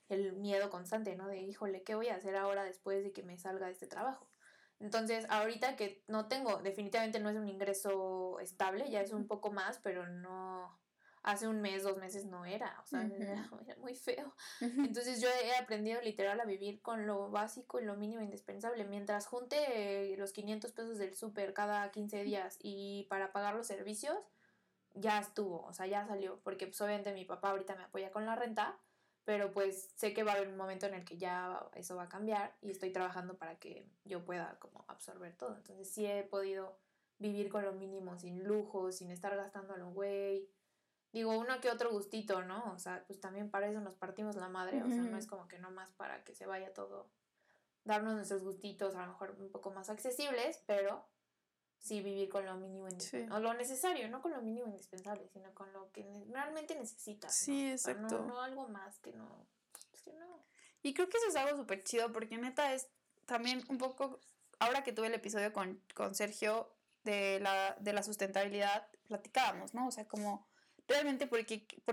[0.09, 1.28] el miedo constante, ¿no?
[1.28, 4.30] De, híjole, ¿qué voy a hacer ahora después de que me salga de este trabajo?
[4.78, 9.53] Entonces, ahorita que no tengo, definitivamente no es un ingreso estable, ya es un poco
[9.53, 10.80] más, pero no,
[11.23, 13.49] hace un mes, dos meses no era, o sea, era,
[13.79, 14.35] muy feo.
[14.61, 18.85] Entonces yo he aprendido literal a vivir con lo básico y lo mínimo indispensable.
[18.85, 24.16] Mientras junte los 500 pesos del súper cada 15 días y para pagar los servicios,
[24.95, 28.27] ya estuvo, o sea, ya salió, porque pues obviamente mi papá ahorita me apoya con
[28.27, 28.79] la renta,
[29.25, 32.05] pero pues sé que va a haber un momento en el que ya eso va
[32.05, 35.57] a cambiar y estoy trabajando para que yo pueda como absorber todo.
[35.57, 36.77] Entonces sí he podido
[37.18, 40.49] vivir con lo mínimo, sin lujos, sin estar gastando a lo güey
[41.12, 42.72] digo, uno que otro gustito, ¿no?
[42.72, 45.48] O sea, pues también para eso nos partimos la madre, o sea, no es como
[45.48, 47.11] que no más para que se vaya todo,
[47.84, 51.08] darnos nuestros gustitos, a lo mejor un poco más accesibles, pero
[51.78, 55.52] sí vivir con lo mínimo indispensable, o lo necesario, no con lo mínimo indispensable, sino
[55.54, 57.34] con lo que realmente necesitas.
[57.34, 58.20] Sí, exacto.
[58.26, 59.46] no, algo más que no,
[59.92, 60.44] es que no.
[60.82, 62.88] Y creo que eso es algo súper chido, porque neta es
[63.26, 64.20] también un poco,
[64.58, 69.88] ahora que tuve el episodio con, con Sergio de la, de la sustentabilidad, platicábamos, ¿no?
[69.88, 70.49] O sea, como
[70.91, 71.45] realmente ¿por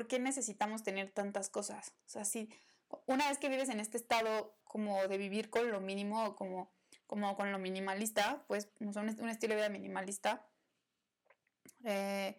[0.08, 1.94] qué, necesitamos tener tantas cosas?
[2.08, 2.50] O sea, si
[3.06, 6.72] una vez que vives en este estado como de vivir con lo mínimo o como,
[7.06, 10.46] como con lo minimalista, pues un, un estilo de vida minimalista,
[11.84, 12.36] eh,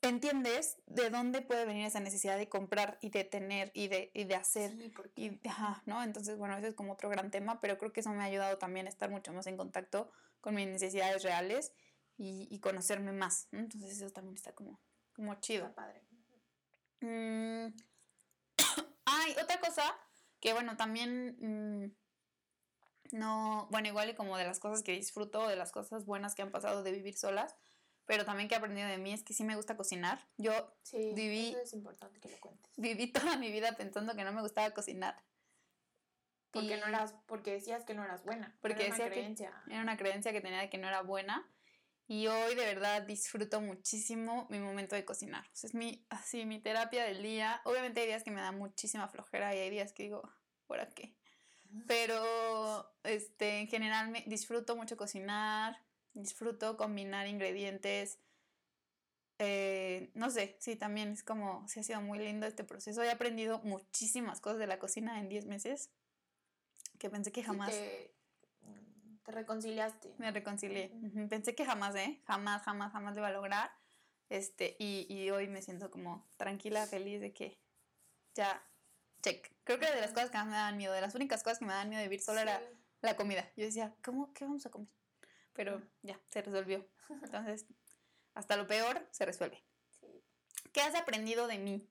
[0.00, 4.24] entiendes de dónde puede venir esa necesidad de comprar y de tener y de, y
[4.24, 4.72] de hacer.
[5.14, 5.40] y,
[5.84, 6.02] ¿no?
[6.02, 8.58] Entonces, bueno, ese es como otro gran tema, pero creo que eso me ha ayudado
[8.58, 10.10] también a estar mucho más en contacto
[10.40, 11.72] con mis necesidades reales
[12.16, 13.48] y, y conocerme más.
[13.52, 14.80] Entonces, eso también está como,
[15.14, 15.74] como chido.
[15.74, 16.02] padre.
[17.00, 17.74] Mm.
[19.04, 19.82] Ay, otra cosa
[20.40, 21.36] que, bueno, también.
[21.40, 21.94] Mm,
[23.12, 26.42] no, bueno, igual y como de las cosas que disfruto, de las cosas buenas que
[26.42, 27.54] han pasado de vivir solas,
[28.06, 30.26] pero también que he aprendido de mí es que sí me gusta cocinar.
[30.36, 30.52] Yo
[30.92, 31.50] viví...
[31.50, 32.72] Eso es importante que lo cuentes.
[32.76, 35.22] Viví toda mi vida pensando que no me gustaba cocinar.
[36.50, 38.56] Porque no eras, porque decías que no eras buena.
[38.60, 39.52] Porque era una creencia.
[39.68, 41.48] era una creencia que tenía de que no era buena.
[42.06, 45.44] Y hoy de verdad disfruto muchísimo mi momento de cocinar.
[45.46, 47.60] O sea, es mi, así, mi terapia del día.
[47.64, 50.22] Obviamente hay días que me da muchísima flojera y hay días que digo,
[50.66, 51.14] ¿por qué?
[51.86, 55.84] Pero este, en general me disfruto mucho cocinar
[56.14, 58.18] disfruto combinar ingredientes.
[59.38, 63.02] Eh, no sé, sí, también es como, sí ha sido muy lindo este proceso.
[63.02, 65.90] He aprendido muchísimas cosas de la cocina en 10 meses
[66.98, 67.74] que pensé que jamás...
[69.24, 70.14] te, reconciliaste.
[70.18, 70.92] Me reconcilié.
[71.28, 72.20] Pensé que jamás, ¿eh?
[72.26, 73.70] Jamás, jamás, jamás lo iba a lograr.
[74.28, 77.58] Este, y, y hoy me siento como tranquila, feliz de que
[78.34, 78.62] ya,
[79.22, 79.52] check.
[79.64, 81.66] Creo que de las cosas que más me daban miedo, de las únicas cosas que
[81.66, 82.62] me daban miedo de vivir sola era
[83.02, 83.50] la comida.
[83.56, 84.88] Yo decía, ¿cómo, qué vamos a comer?
[85.54, 86.86] pero ya, se resolvió.
[87.22, 87.64] Entonces,
[88.34, 89.64] hasta lo peor se resuelve.
[90.72, 91.88] ¿Qué has aprendido de mí?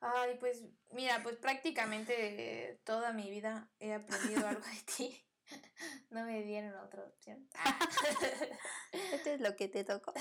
[0.00, 5.24] Ay, pues mira, pues prácticamente toda mi vida he aprendido algo de ti.
[6.10, 7.48] No me dieron otra opción.
[9.12, 10.12] Esto es lo que te tocó.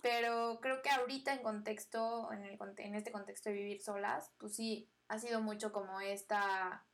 [0.00, 4.54] Pero creo que ahorita en contexto, en, el, en este contexto de vivir solas, pues
[4.54, 6.86] sí, ha sido mucho como esta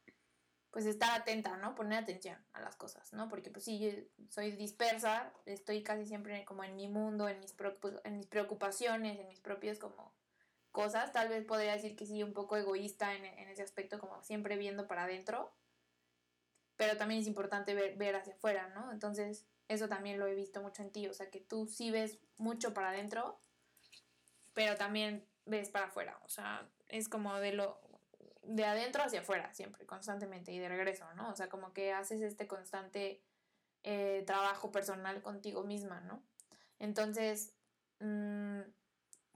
[0.73, 1.75] pues estar atenta, ¿no?
[1.75, 3.29] Poner atención a las cosas, ¿no?
[3.29, 3.91] Porque pues sí, yo
[4.31, 7.55] soy dispersa, estoy casi siempre como en mi mundo, en mis,
[8.05, 10.15] en mis preocupaciones, en mis propias como
[10.71, 11.13] cosas.
[11.13, 14.89] Tal vez podría decir que sí, un poco egoísta en, ese aspecto, como siempre viendo
[14.89, 15.53] para adentro.
[16.77, 18.93] Pero también es importante ver, ver hacia afuera, ¿no?
[18.93, 22.19] Entonces, eso también lo he visto mucho en ti, o sea, que tú sí ves
[22.37, 23.41] mucho para adentro,
[24.55, 27.81] pero también ves para afuera, o sea, es como de lo,
[28.43, 31.31] de adentro hacia afuera, siempre, constantemente, y de regreso, ¿no?
[31.31, 33.23] O sea, como que haces este constante
[33.85, 36.23] eh, trabajo personal contigo misma, ¿no?
[36.79, 37.55] Entonces,
[38.01, 38.61] mm,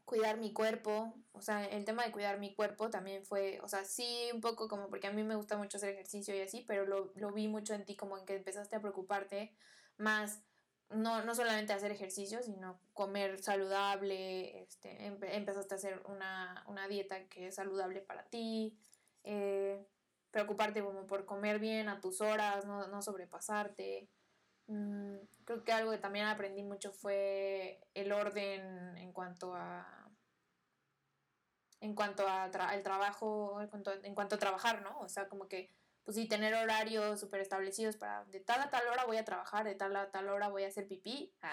[0.07, 3.85] cuidar mi cuerpo, o sea, el tema de cuidar mi cuerpo también fue, o sea,
[3.85, 6.87] sí, un poco como porque a mí me gusta mucho hacer ejercicio y así, pero
[6.87, 9.53] lo, lo vi mucho en ti, como en que empezaste a preocuparte
[9.99, 10.41] más
[10.91, 17.29] no, no solamente hacer ejercicio, sino comer saludable, este, empezaste a hacer una, una, dieta
[17.29, 18.79] que es saludable para ti,
[19.25, 19.85] eh,
[20.31, 24.09] preocuparte como por comer bien a tus horas, no, sobrepasarte.
[24.69, 30.07] Mm, creo que algo que también aprendí mucho fue el orden en cuanto a
[31.81, 34.99] en cuanto a el trabajo, en cuanto, en cuanto a trabajar, ¿no?
[35.01, 35.76] O sea, como que
[36.07, 39.65] pues sí, tener horarios súper establecidos para de tal a tal hora voy a trabajar,
[39.65, 41.53] de tal a tal hora voy a hacer pipí, ah,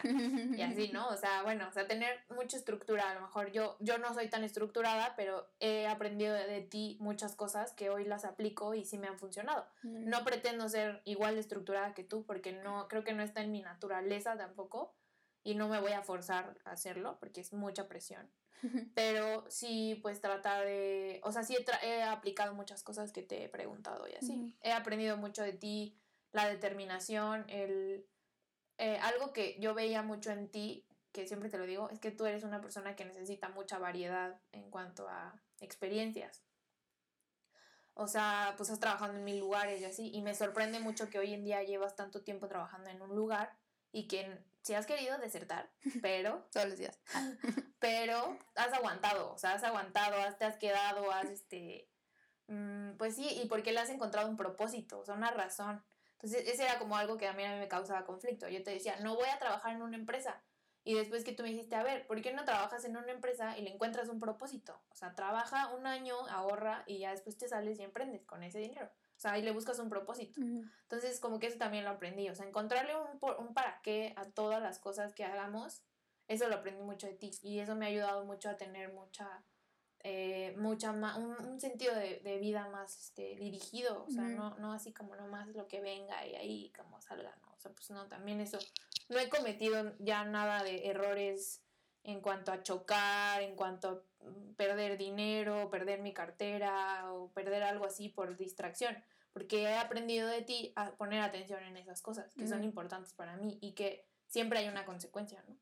[0.55, 1.07] y así, ¿no?
[1.07, 4.29] O sea, bueno, o sea, tener mucha estructura, a lo mejor yo, yo no soy
[4.29, 8.99] tan estructurada, pero he aprendido de, ti muchas cosas que hoy las aplico y sí
[8.99, 9.67] me han funcionado.
[9.81, 10.07] Mm.
[10.07, 13.51] No pretendo ser igual de estructurada que tú, porque no, creo que no está en
[13.51, 14.95] mi naturaleza tampoco,
[15.43, 18.29] y no me voy a forzar a hacerlo, porque es mucha presión.
[18.95, 23.49] Pero sí, pues tratar de, o sea, sí he, aplicado muchas cosas que te he
[23.49, 24.53] preguntado y así.
[24.61, 25.97] He aprendido mucho de ti,
[26.31, 28.07] la determinación, el...
[28.79, 32.11] Eh, algo que yo veía mucho en ti, que siempre te lo digo, es que
[32.11, 36.43] tú eres una persona que necesita mucha variedad en cuanto a experiencias.
[37.93, 41.19] O sea, pues has trabajado en mil lugares y así, y me sorprende mucho que
[41.19, 43.55] hoy en día llevas tanto tiempo trabajando en un lugar
[43.91, 45.69] y que si has querido desertar,
[46.01, 46.47] pero...
[46.51, 46.99] Todos los días.
[47.79, 51.89] pero has aguantado, o sea, has aguantado, has, te has quedado, has, este...
[52.47, 55.83] Mm, pues sí, y porque le has encontrado un propósito, o sea, una razón.
[56.13, 58.47] Entonces, ese era como algo que a mí, a mí me causaba conflicto.
[58.47, 60.41] Yo te decía, no voy a trabajar en una empresa.
[60.85, 63.57] Y después que tú me dijiste, a ver, ¿por qué no trabajas en una empresa
[63.57, 64.81] y le encuentras un propósito?
[64.89, 68.59] O sea, trabaja un año, ahorra y ya después te sales y emprendes con ese
[68.59, 68.89] dinero.
[69.23, 70.41] O sea, ahí le buscas un propósito.
[70.41, 72.27] Entonces, como que eso también lo aprendí.
[72.27, 73.07] O sea, encontrarle un,
[73.39, 75.81] un para qué a todas las cosas que hagamos,
[76.27, 77.31] eso lo aprendí mucho de ti.
[77.41, 79.45] Y eso me ha ayudado mucho a tener mucha,
[79.99, 84.03] eh, mucha más, un, sentido de, de, vida más este, dirigido.
[84.03, 87.53] O sea, no, no así como nomás lo que venga y ahí como salga, ¿no?
[87.53, 88.59] O sea, pues no, también eso.
[89.07, 91.63] No he cometido ya nada de errores
[92.03, 97.85] en cuanto a chocar, en cuanto mm, perder dinero, perder mi cartera o perder algo
[97.85, 99.01] así por distracción,
[99.33, 103.35] porque he aprendido de ti a poner atención en esas cosas que son importantes para
[103.35, 105.57] mí y que siempre hay una consecuencia, ¿no?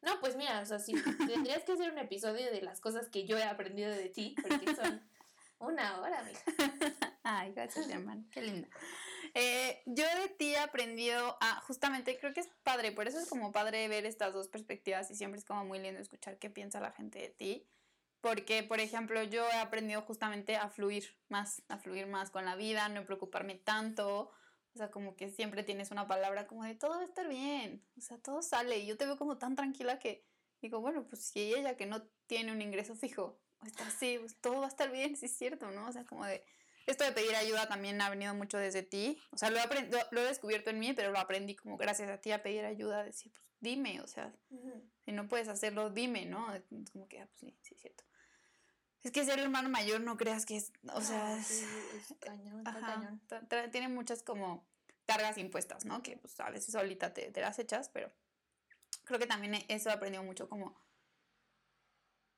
[0.00, 0.94] No, pues mira, o sea, si
[1.26, 4.74] tendrías que hacer un episodio de las cosas que yo he aprendido de ti, porque
[4.76, 5.02] son
[5.58, 6.40] una hora, mija.
[7.24, 8.24] Ay, gracias, hermano.
[8.30, 8.68] Qué lindo.
[9.34, 13.28] Eh, yo de ti he aprendido a, justamente, creo que es padre, por eso es
[13.28, 16.80] como padre ver estas dos perspectivas y siempre es como muy lindo escuchar qué piensa
[16.80, 17.66] la gente de ti.
[18.20, 22.56] Porque, por ejemplo, yo he aprendido justamente a fluir más, a fluir más con la
[22.56, 24.32] vida, no preocuparme tanto.
[24.74, 27.84] O sea, como que siempre tienes una palabra como de todo va a estar bien.
[27.96, 28.78] O sea, todo sale.
[28.78, 30.24] Y yo te veo como tan tranquila que
[30.60, 34.60] digo, bueno, pues si ella que no tiene un ingreso fijo está así, pues todo
[34.60, 35.88] va a estar bien, sí es cierto, ¿no?
[35.88, 36.44] O sea, como de
[36.86, 39.20] esto de pedir ayuda también ha venido mucho desde ti.
[39.30, 42.18] O sea, lo he, lo he descubierto en mí, pero lo aprendí como gracias a
[42.18, 44.34] ti a pedir ayuda, a decir, pues dime, o sea,
[45.04, 46.46] si no puedes hacerlo, dime, ¿no?
[46.92, 48.04] Como que, ah, pues sí, sí es cierto.
[49.02, 51.64] Es que ser el hermano mayor no creas que es, o sea, ah, es,
[52.20, 53.20] cañón, cañón.
[53.70, 54.66] Tiene muchas como
[55.06, 56.02] cargas impuestas, ¿no?
[56.02, 58.12] Que pues a veces solita te, te las echas, pero
[59.04, 60.76] creo que también eso he aprendido mucho como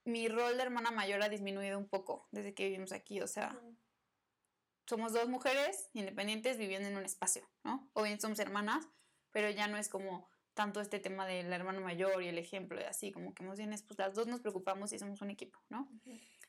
[0.05, 3.59] mi rol de hermana mayor ha disminuido un poco desde que vivimos aquí, o sea,
[4.87, 7.89] somos dos mujeres independientes viviendo en un espacio, ¿no?
[7.93, 8.89] O bien somos hermanas,
[9.31, 12.85] pero ya no es como tanto este tema del hermano mayor y el ejemplo y
[12.85, 15.61] así, como que más bien es, pues las dos nos preocupamos y somos un equipo,
[15.69, 15.89] ¿no?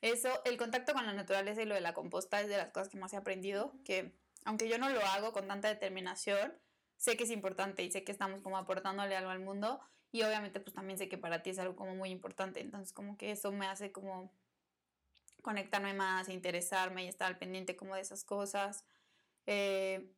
[0.02, 2.90] Eso, el contacto con la naturaleza y lo de la composta es de las cosas
[2.90, 4.14] que más he aprendido, que
[4.46, 6.54] aunque yo no lo hago con tanta determinación,
[6.98, 9.80] sé que es importante y sé que estamos como aportándole algo al mundo
[10.12, 13.18] y obviamente pues también sé que para ti es algo como muy importante, entonces como
[13.18, 14.32] que eso me hace como
[15.42, 18.86] conectarme más, interesarme y estar al pendiente como de esas cosas.
[19.46, 20.12] Eh,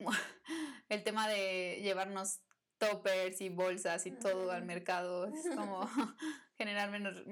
[0.88, 2.40] el tema de llevarnos
[2.78, 5.88] toppers y bolsas y todo al mercado es como
[6.56, 7.22] generar menos,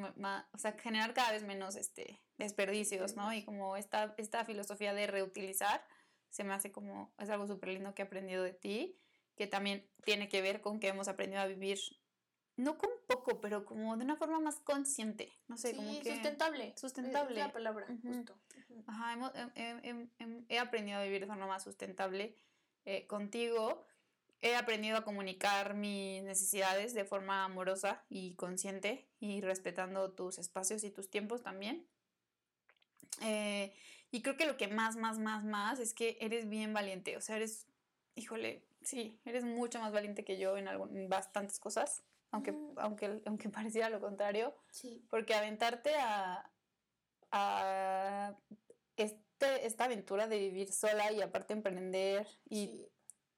[0.53, 3.33] o sea, generar cada vez menos este, desperdicios, ¿no?
[3.33, 5.85] Y como esta, esta filosofía de reutilizar
[6.31, 8.99] se me hace como, es algo súper lindo que he aprendido de ti,
[9.37, 11.79] que también tiene que ver con que hemos aprendido a vivir
[12.57, 16.13] no con poco, pero como de una forma más consciente, no sé, como que...
[16.13, 16.75] sustentable.
[16.77, 17.41] Sustentable.
[17.41, 18.39] Es la palabra, justo.
[18.87, 22.35] Ajá, he, aprendido a vivir de forma más sustentable
[22.85, 23.87] eh, contigo.
[24.43, 30.85] He aprendido a comunicar mis necesidades de forma amorosa y consciente y respetando tus espacios
[30.85, 31.87] y tus tiempos también.
[33.23, 33.73] Eh,
[34.11, 37.17] y creo que lo que más, más, más, más es que eres bien valiente.
[37.17, 37.67] O sea, eres,
[38.15, 43.49] híjole, sí, eres mucho más valiente que yo en, en bastantes cosas aunque, aunque, aunque
[43.51, 44.55] pareciera lo contrario.
[45.11, 46.51] Porque aventarte a,
[47.33, 48.37] a
[48.97, 52.89] este, esta aventura de vivir sola y aparte emprender y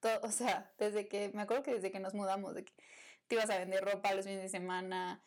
[0.01, 2.73] todo, o sea, desde que, me acuerdo que desde que nos mudamos, de que
[3.27, 5.23] te ibas a vender ropa los fines de semana,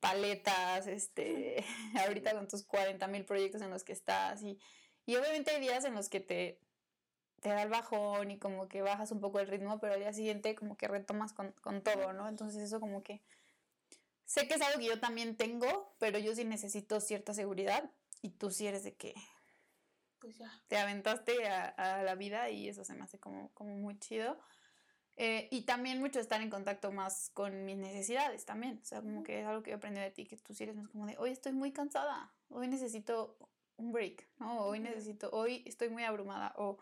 [0.00, 1.64] paletas, este,
[2.06, 4.58] ahorita con tus 40 mil proyectos en los que estás y,
[5.06, 6.60] y obviamente hay días en los que te,
[7.42, 10.12] te da el bajón y como que bajas un poco el ritmo, pero al día
[10.12, 11.52] siguiente como que retomas con,
[11.82, 12.28] todo, ¿no?
[12.28, 13.20] Entonces eso como que
[14.24, 17.90] sé que es algo que yo también tengo, pero yo sí necesito cierta seguridad
[18.22, 19.14] y tú sí eres de que
[20.22, 20.50] pues ya.
[20.68, 24.40] te aventaste a, la vida y eso se me hace como, como muy chido.
[25.16, 28.80] Eh, y también mucho estar en contacto más con mis necesidades también.
[28.82, 30.76] O sea, como que es algo que he aprendido de ti, que tú sí eres
[30.76, 33.36] más como de, hoy estoy muy cansada, hoy necesito
[33.76, 34.60] un break, ¿no?
[34.60, 36.78] Hoy necesito, hoy estoy muy abrumada o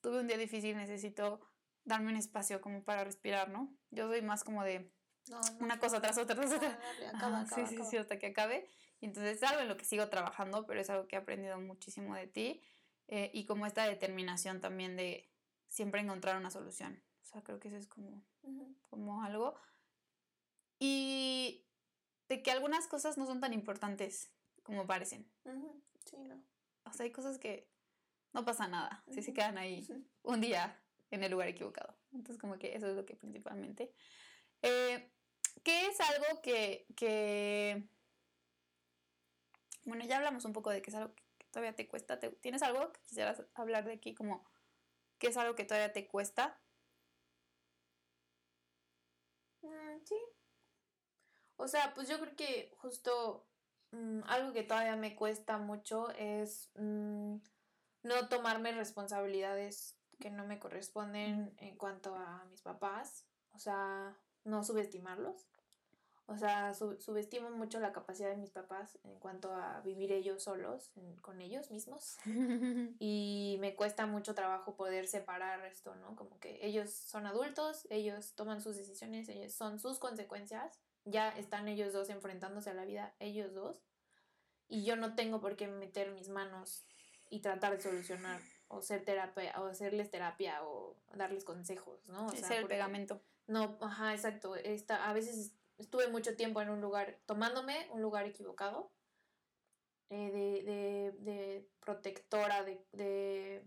[0.00, 1.40] tuve un día difícil, necesito
[1.84, 3.74] darme un espacio como para respirar, ¿no?
[3.90, 4.92] Yo soy más como de
[5.60, 7.46] una cosa tras otra, tras otra.
[7.46, 8.68] sí, sí, sí, hasta que acabe.
[9.00, 11.58] Y entonces es algo en lo que sigo trabajando, pero es algo que he aprendido
[11.60, 12.62] muchísimo de ti.
[13.14, 15.30] Eh, y como esta determinación también de
[15.68, 16.98] siempre encontrar una solución.
[17.20, 18.24] O sea, creo que eso es como,
[18.88, 19.54] como algo.
[20.78, 21.62] Y
[22.30, 24.30] de que algunas cosas no son tan importantes
[24.62, 25.30] como parecen.
[26.06, 26.42] Sí, no.
[26.86, 27.68] O sea, hay cosas que
[28.32, 29.86] no pasa nada si se quedan ahí
[30.22, 31.94] un día en el lugar equivocado.
[32.14, 33.92] Entonces, como que eso es lo que principalmente.
[34.62, 35.12] Eh,
[35.62, 37.86] ¿Qué es algo que, que,
[39.84, 41.14] Bueno, ya hablamos un poco de que es algo
[41.52, 42.18] todavía te cuesta.
[42.18, 44.44] ¿Tienes algo que quisieras hablar de aquí como
[45.18, 46.60] qué es algo que todavía te cuesta?
[49.62, 50.16] Mm, sí.
[51.56, 53.46] O sea, pues yo creo que justo
[53.92, 57.36] mm, algo que todavía me cuesta mucho es mm,
[58.02, 64.64] no tomarme responsabilidades que no me corresponden en cuanto a mis papás, o sea, no
[64.64, 65.46] subestimarlos.
[66.26, 70.92] O sea, subestimo mucho la capacidad de mis papás en cuanto a vivir ellos solos,
[71.20, 72.16] con ellos mismos.
[73.00, 76.14] y me cuesta mucho trabajo poder separar esto, ¿no?
[76.14, 81.66] Como que ellos son adultos, ellos toman sus decisiones, ellos son sus consecuencias, ya están
[81.68, 83.82] ellos dos enfrentándose a la vida, ellos dos.
[84.68, 86.86] y yo no tengo por qué meter mis manos
[87.28, 92.26] y tratar de solucionar o ser terapia o hacerles terapia o darles consejos, ¿no?
[92.26, 93.22] O sea, el pegamento.
[93.46, 94.54] No, ajá, exacto.
[94.56, 98.90] Esta, a veces estuve mucho tiempo en un lugar, tomándome un lugar equivocado,
[100.10, 103.64] eh, de, de, de, protectora, de, de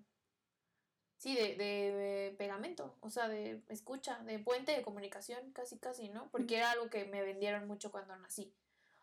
[1.17, 6.29] sí, de, de, pegamento, o sea, de escucha, de puente de comunicación, casi, casi, ¿no?
[6.29, 8.53] Porque era algo que me vendieron mucho cuando nací.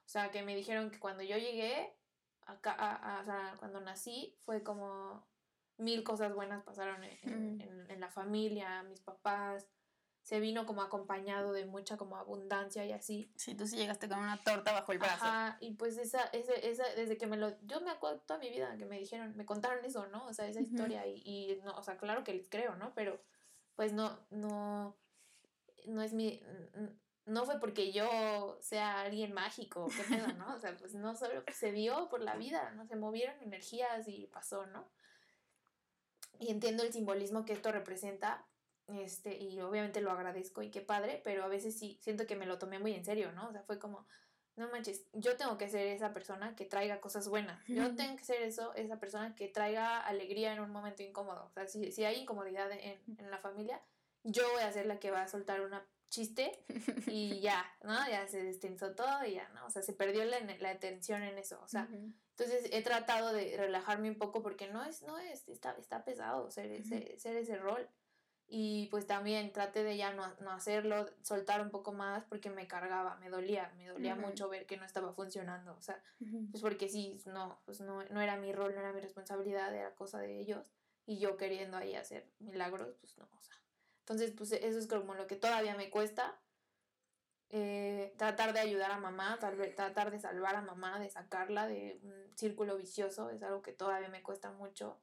[0.06, 1.92] O sea, que me dijeron que cuando yo llegué,
[2.46, 5.26] acá, a, o sea, cuando nací, fue como
[5.78, 9.68] mil cosas buenas pasaron en, en, en la familia, mis papás,
[10.22, 13.32] se vino como acompañado de mucha como abundancia y así.
[13.36, 15.24] Sí, tú sí llegaste con una torta bajo el brazo.
[15.24, 18.50] Ajá, y pues esa, ese, esa, desde que me lo, yo me acuerdo toda mi
[18.50, 20.26] vida que me dijeron, me contaron eso, ¿no?
[20.26, 22.94] O sea, esa historia y, y, no, o sea, claro que les creo, ¿no?
[22.94, 23.20] Pero
[23.74, 24.96] pues no, no,
[25.86, 26.40] no es mi,
[27.26, 30.54] no fue porque yo sea alguien mágico, qué pedo, ¿no?
[30.54, 32.86] O sea, pues no solo se dio por la vida, ¿no?
[32.86, 34.88] Se movieron energías y pasó, ¿no?
[36.38, 38.46] Y entiendo el simbolismo que esto representa,
[38.98, 42.46] este, y obviamente lo agradezco y qué padre, pero a veces sí siento que me
[42.46, 43.48] lo tomé muy en serio, ¿no?
[43.48, 44.06] O sea, fue como,
[44.56, 47.64] no manches, yo tengo que ser esa persona que traiga cosas buenas.
[47.66, 51.46] Yo tengo que ser eso, esa persona que traiga alegría en un momento incómodo.
[51.46, 53.80] O sea, si, si hay incomodidad en, en, la familia,
[54.24, 56.64] yo voy a ser la que va a soltar una chiste
[57.06, 57.94] y ya, ¿no?
[58.08, 59.66] Ya se destensó todo y ya, ¿no?
[59.66, 61.60] O sea, se perdió la, la atención en eso.
[61.62, 65.72] O sea, entonces he tratado de relajarme un poco porque no es, no es, está,
[65.78, 67.88] está pesado ser, ese, ser ese rol
[68.54, 72.66] y pues también traté de ya no, no, hacerlo, soltar un poco más porque me
[72.66, 76.04] cargaba, me dolía, me dolía mucho ver que no estaba funcionando, o sea,
[76.50, 79.94] pues porque sí, no, pues no, no era mi rol, no era mi responsabilidad, era
[79.94, 80.66] cosa de ellos
[81.06, 83.56] y yo queriendo ahí hacer milagros, pues no, o sea,
[84.00, 86.38] entonces pues eso es como lo que todavía me cuesta,
[87.48, 92.36] eh, tratar de ayudar a mamá, tratar de salvar a mamá, de sacarla de un
[92.36, 95.00] círculo vicioso, es algo que todavía me cuesta mucho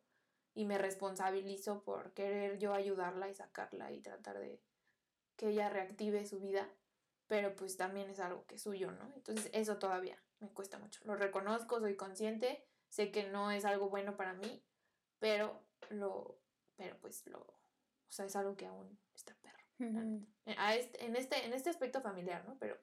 [0.59, 4.61] y me responsabilizo por querer yo ayudarla y sacarla y tratar de
[5.37, 6.69] que ella reactive su vida,
[7.27, 9.09] pero pues también es algo que es suyo, ¿no?
[9.15, 10.99] Entonces eso todavía me cuesta mucho.
[11.05, 14.61] Lo reconozco, soy consciente, sé que no es algo bueno para mí,
[15.17, 16.41] pero lo,
[16.75, 19.63] pero pues lo, o sea, es algo que aún está perro.
[20.57, 22.57] A este, en, este, en este aspecto familiar, ¿no?
[22.59, 22.77] Pero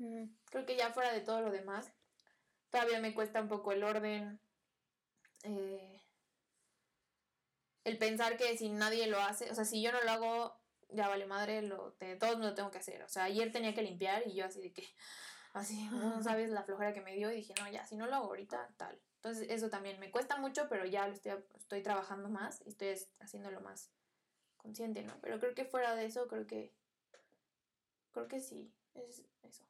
[0.47, 1.93] creo que ya fuera de todo lo demás,
[2.71, 4.41] todavía me cuesta un poco el orden,
[5.43, 6.06] eh,
[7.87, 11.09] el pensar que si nadie lo hace, o sea, si yo no lo hago, ya
[11.09, 13.01] vale madre, lo, te, todos lo tengo que hacer.
[13.05, 14.85] O sea, ayer tenía que limpiar y yo así de que,
[15.53, 18.17] así, no sabes la flojera que me dio y dije, no, ya, si no lo
[18.17, 19.01] hago ahorita, tal.
[19.15, 22.93] Entonces eso también me cuesta mucho, pero ya lo estoy, estoy trabajando más y estoy
[23.21, 23.93] haciéndolo más
[24.57, 25.21] consciente, ¿no?
[25.21, 26.75] Pero creo que fuera de eso, creo que,
[28.11, 29.65] creo que sí, es eso.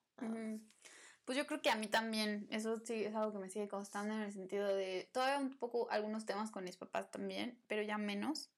[1.26, 4.14] Pues yo creo que a mí también, eso sí es algo que me sigue costando
[4.14, 7.98] en el sentido de, todavía un poco algunos temas con mis papás también, pero ya
[7.98, 8.48] menos.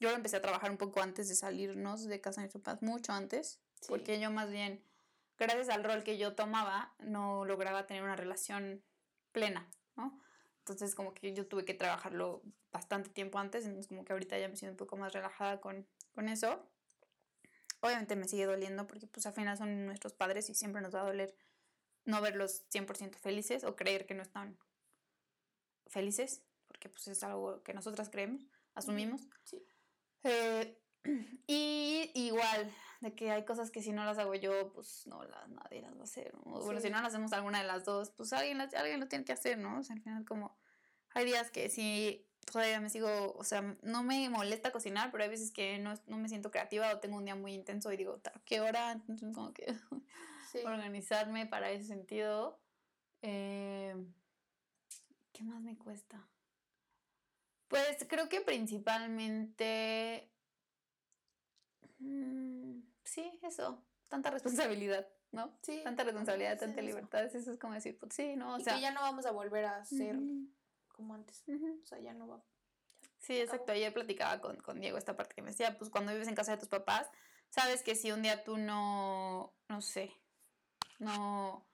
[0.00, 2.80] Yo lo empecé a trabajar un poco antes de salirnos de casa de mis papás,
[2.80, 4.82] mucho antes, porque yo más bien,
[5.38, 8.82] gracias al rol que yo tomaba, no lograba tener una relación
[9.32, 10.18] plena, ¿no?
[10.60, 12.42] Entonces como que yo tuve que trabajarlo
[12.72, 15.86] bastante tiempo antes, entonces como que ahorita ya me siento un poco más relajada con,
[16.14, 16.66] con eso.
[17.80, 21.02] Obviamente me sigue doliendo porque pues al final son nuestros padres y siempre nos va
[21.02, 21.34] a doler
[22.10, 24.58] no verlos 100% felices o creer que no están
[25.86, 29.22] felices, porque pues es algo que nosotras creemos, asumimos.
[29.44, 29.62] Sí.
[30.24, 30.78] Eh,
[31.46, 35.48] y igual, de que hay cosas que si no las hago yo, pues no las,
[35.48, 36.32] nadie las va a hacer.
[36.44, 39.32] Bueno, si no las hacemos alguna de las dos, pues alguien, alguien lo tiene que
[39.32, 39.78] hacer, ¿no?
[39.78, 40.58] O sea, al final como
[41.14, 45.30] hay días que sí todavía me sigo, o sea, no me molesta cocinar, pero hay
[45.30, 48.20] veces que no, no me siento creativa o tengo un día muy intenso y digo,
[48.44, 48.92] ¿qué hora?
[48.92, 49.66] Entonces como que
[50.64, 52.60] organizarme para ese sentido.
[53.22, 53.94] Eh,
[55.32, 56.26] ¿Qué más me cuesta?
[57.68, 60.28] Pues creo que principalmente...
[61.98, 63.84] Mm, sí, eso.
[64.08, 65.56] Tanta responsabilidad, ¿no?
[65.62, 65.80] Sí.
[65.84, 67.24] Tanta responsabilidad, tanta libertad.
[67.24, 67.52] Eso.
[67.52, 68.54] es como decir, pues sí, ¿no?
[68.54, 70.18] O y sea, que ya no vamos a volver a ser
[70.88, 71.44] como antes.
[71.48, 72.42] O sea, ya no va.
[73.18, 73.72] sí, exacto.
[73.72, 76.52] Ayer platicaba con, con Diego esta parte que me decía, pues cuando vives en casa
[76.52, 77.08] de tus papás,
[77.50, 80.12] sabes que si un día tú no, no sé,
[81.00, 81.66] no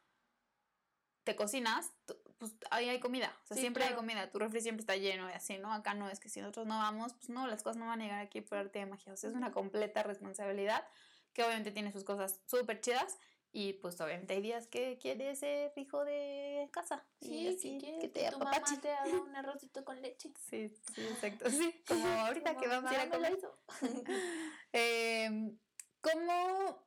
[1.24, 1.93] te cocinas,
[2.39, 3.37] pues ahí hay comida.
[3.43, 4.31] O sea, siempre hay comida.
[4.31, 5.72] Tu refri siempre está lleno y así, ¿no?
[5.72, 8.05] Acá no es que si nosotros no vamos, pues no, las cosas no van a
[8.05, 9.12] llegar aquí por arte de magia.
[9.12, 10.87] O sea, es una completa responsabilidad
[11.33, 13.18] que obviamente tiene sus cosas súper chidas.
[13.53, 17.05] Y pues obviamente hay días que quieres ser hijo de casa.
[17.22, 20.31] Sí, sí, que, te tu mamá te haga un arrocito con leche.
[20.49, 21.51] Sí, sí, exacto.
[21.51, 23.39] Sí, como ahorita que vamos a ir a comer.
[24.72, 25.57] eh,
[26.03, 26.86] ¿Cómo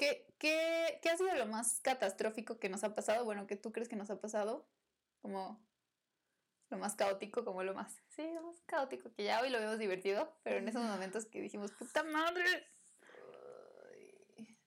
[0.00, 3.26] ¿Qué, qué, qué ha sido lo más catastrófico que nos ha pasado?
[3.26, 4.66] Bueno, que tú crees que nos ha pasado
[5.20, 5.62] como
[6.70, 9.78] lo más caótico, como lo más, sí, lo más caótico, que ya hoy lo vemos
[9.78, 12.66] divertido, pero en esos momentos que dijimos, puta madre.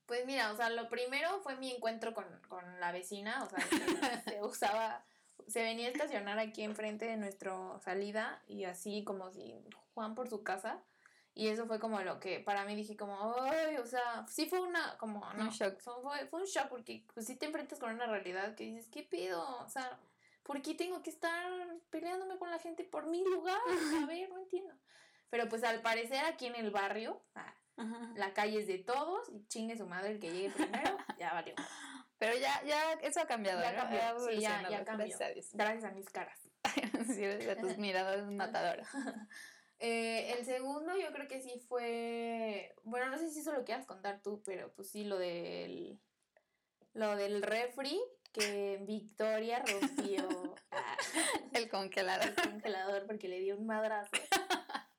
[0.06, 3.58] Pues mira, o sea, lo primero fue mi encuentro con, con la vecina, o sea,
[4.26, 5.04] se usaba,
[5.48, 9.56] se venía a estacionar aquí enfrente de nuestra salida y así como si
[9.96, 10.84] Juan por su casa.
[11.36, 14.60] Y eso fue como lo que para mí dije como, ay, o sea, sí fue
[14.60, 15.80] una, como, no, Un shock.
[15.80, 19.04] Fue, fue un shock porque pues sí te enfrentas con una realidad que dices, ¿qué
[19.04, 19.44] pido?
[19.60, 20.00] O sea,
[20.44, 21.52] ¿por qué tengo que estar
[21.90, 23.60] peleándome con la gente por mi lugar?
[24.04, 24.74] A ver, no entiendo.
[25.30, 27.56] Pero pues al parecer aquí en el barrio, ah,
[28.16, 31.56] la calle es de todos y chingue su madre el que llegue primero, ya valió.
[32.20, 33.78] Pero ya, ya, eso ha cambiado, Ya ¿no?
[33.80, 35.08] cambió, sí, ya, ya cambió.
[35.08, 35.50] Gracias a Dios.
[35.54, 36.40] Gracias a mis caras.
[37.08, 38.88] Sí, a tus miradas matadoras.
[39.86, 43.86] Eh, el segundo yo creo que sí fue, bueno, no sé si eso lo quieras
[43.86, 46.00] contar tú, pero pues sí, lo del,
[46.94, 50.56] lo del refri que Victoria rompió
[51.52, 52.28] El congelador.
[52.30, 54.12] el congelador porque le dio un madrazo.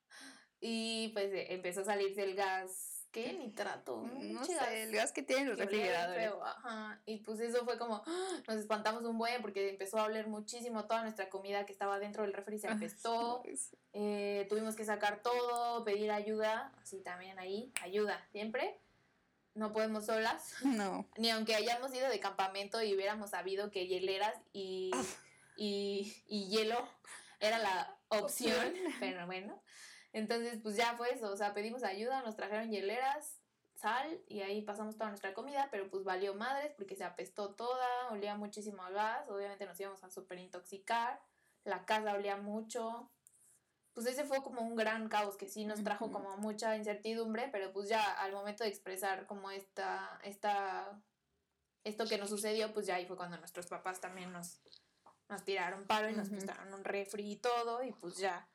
[0.66, 3.32] Y pues eh, empezó a salirse el gas, ¿qué?
[3.32, 4.02] Nitrato.
[4.02, 6.22] No pinche sé, el gas que tienen los que refrigeradores.
[6.24, 7.00] feo, ajá.
[7.06, 8.42] Y pues eso fue como, ¡ah!
[8.48, 12.24] nos espantamos un buen porque empezó a oler muchísimo toda nuestra comida que estaba dentro
[12.24, 13.40] del refri se apestó.
[13.46, 13.78] Ay, sí.
[13.92, 18.80] Eh, tuvimos que sacar todo, pedir ayuda, así también ahí, ayuda, siempre.
[19.54, 21.06] No podemos solas, No.
[21.16, 24.90] ni aunque hayamos ido de campamento y hubiéramos sabido que hieleras y,
[25.56, 26.88] y, y hielo
[27.38, 29.62] era la opción, pero bueno.
[30.14, 33.40] Entonces, pues ya fue eso, o sea, pedimos ayuda, nos trajeron hieleras,
[33.74, 38.08] sal y ahí pasamos toda nuestra comida, pero pues valió madres porque se apestó toda,
[38.12, 41.20] olía muchísimo a gas, obviamente nos íbamos a súper intoxicar,
[41.64, 43.10] la casa olía mucho.
[43.92, 47.72] Pues ese fue como un gran caos que sí nos trajo como mucha incertidumbre, pero
[47.72, 51.02] pues ya al momento de expresar como esta, esta,
[51.82, 54.60] esto que nos sucedió, pues ya ahí fue cuando nuestros papás también nos,
[55.28, 58.48] nos tiraron paro y nos prestaron un refri y todo, y pues ya,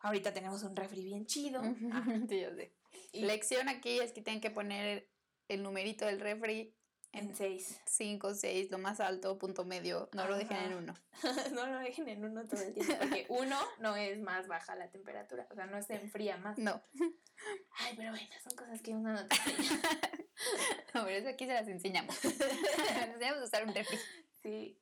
[0.00, 1.62] ahorita tenemos un refri bien chido.
[1.92, 2.74] Ah, Sí, yo sé.
[3.12, 5.08] y Lección aquí es que tienen que poner
[5.48, 6.74] el numerito del refri
[7.12, 7.80] en seis.
[7.86, 10.10] 5, 6, lo más alto, punto medio.
[10.12, 10.94] No lo dejen en uno.
[11.54, 14.90] no lo dejen en uno todo el tiempo, porque uno no es más baja la
[14.90, 16.58] temperatura, o sea, no se enfría más.
[16.58, 16.82] No.
[17.78, 19.68] Ay, pero bueno, son cosas que uno no tiene.
[20.94, 22.16] No, pero eso aquí se las enseñamos.
[22.24, 23.98] Enseñamos a usar un refri.
[24.42, 24.78] Sí.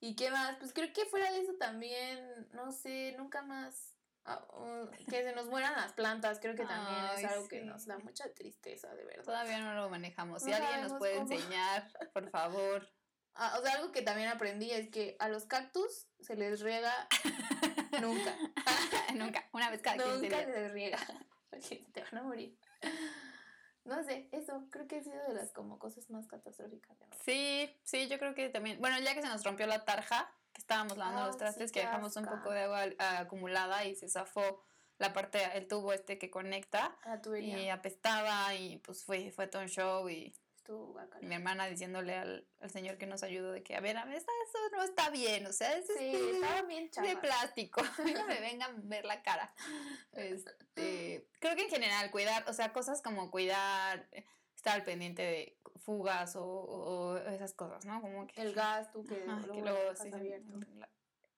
[0.00, 0.56] ¿Y qué más?
[0.58, 3.95] Pues creo que fuera de eso también, no sé, nunca más.
[4.26, 7.62] Ah, uh, que se nos mueran las plantas, creo que también Ay, es algo que
[7.62, 9.24] nos da mucha tristeza, de verdad.
[9.24, 10.42] Todavía no lo manejamos.
[10.42, 11.32] Si No alguien nos puede cómo.
[11.32, 12.86] enseñar, por favor.
[13.38, 16.90] Ah, o sea, algo que también aprendí es que a los cactus se les riega
[18.00, 18.34] nunca.
[19.14, 19.46] Nunca.
[19.52, 20.98] Una vez cada 15 Nunca se les riega.
[21.50, 22.58] Porque te van a morir.
[23.84, 26.98] No sé, eso creo que ha sido de las como cosas más catastróficas.
[26.98, 27.22] de nosotros.
[27.26, 28.80] Sí, sí, yo creo que también.
[28.80, 31.74] Bueno, ya que se nos rompió la tarja, que estábamos lavando Ah, los trastes, sí,
[31.74, 32.84] que dejamos un poco de agua
[33.18, 34.64] acumulada y se zafó
[34.96, 36.96] la parte, el tubo este que conecta.
[37.04, 37.60] La tubería.
[37.60, 42.44] Y apestaba y pues fue, fue todo un show y, Estuvo mi hermana diciéndole al,
[42.60, 44.26] al señor que nos ayudó de que, a ver, a ver, eso
[44.72, 47.82] no está bien, o sea, es Sí, este, estaba bien de plástico,
[48.16, 49.54] no me vengan a ver la cara.
[50.12, 54.08] Este, creo que en general cuidar, o sea, cosas como cuidar,
[54.66, 58.00] estar pendiente de fugas o, o esas cosas, ¿no?
[58.00, 60.58] Como que El gas, tú que luego que luego sí, abierto.
[60.74, 60.88] la-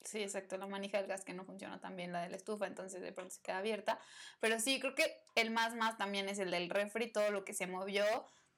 [0.03, 2.66] sí, exacto, la manija del gas que no funciona tan bien, la de la estufa,
[2.66, 4.01] entonces de pronto se queda abierta.
[4.40, 7.52] Pero sí, creo que el más más también es el del refri, todo lo que
[7.52, 8.05] se movió,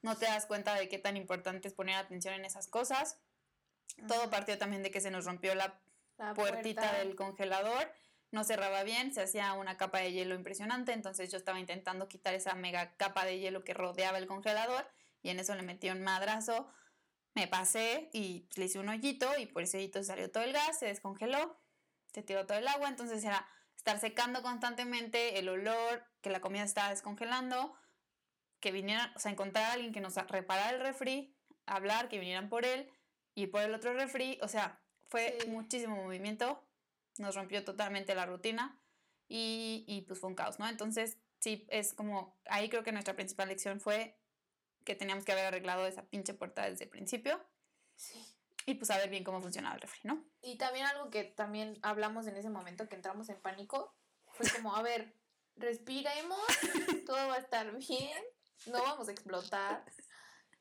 [0.01, 3.19] no te das cuenta de qué tan importante es poner atención en esas cosas.
[4.07, 5.81] Todo partió también de que se nos rompió la
[6.17, 6.97] La puertita puerta.
[6.99, 7.91] del congelador,
[8.31, 12.33] no cerraba bien, se hacía una capa de hielo impresionante, entonces yo estaba intentando quitar
[12.33, 14.87] esa mega capa de hielo que rodeaba el congelador
[15.21, 16.71] y en eso le metí un madrazo,
[17.33, 20.53] me pasé y pues, le hice un hoyito y por ese hoyito salió todo el
[20.53, 21.59] gas, se descongeló,
[22.13, 26.63] se tiró todo el agua, entonces era estar secando constantemente, el olor, que la comida
[26.63, 27.75] estaba descongelando,
[28.59, 31.35] que vinieran, o sea, encontrar a alguien que nos reparara el refri,
[31.65, 32.89] hablar, que vinieran por él
[33.33, 35.47] y por el otro refri, o sea, fue Sí.
[35.49, 36.63] muchísimo movimiento,
[37.21, 38.79] nos rompió totalmente la rutina
[39.27, 40.67] y, y pues fue un caos, ¿no?
[40.67, 44.17] Entonces, sí, es como, ahí creo que nuestra principal lección fue
[44.83, 47.39] que teníamos que haber arreglado esa pinche puerta desde el principio
[47.95, 48.19] Sí.
[48.65, 50.25] y pues saber bien cómo funcionaba el refri, ¿no?
[50.41, 53.95] Y también algo que también hablamos en ese momento que entramos en pánico
[54.31, 55.15] fue como, a ver,
[55.55, 56.39] respiremos,
[57.05, 58.23] todo va a estar bien,
[58.65, 59.85] no vamos a explotar.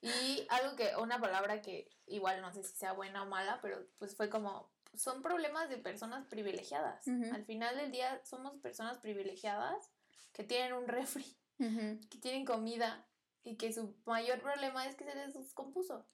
[0.03, 3.87] Y algo que, una palabra que igual no sé si sea buena o mala, pero
[3.99, 7.07] pues fue como, son problemas de personas privilegiadas.
[7.07, 9.91] Al final del día somos personas privilegiadas
[10.33, 13.07] que tienen un refri, que tienen comida
[13.43, 16.07] y que su mayor problema es que se les descompuso.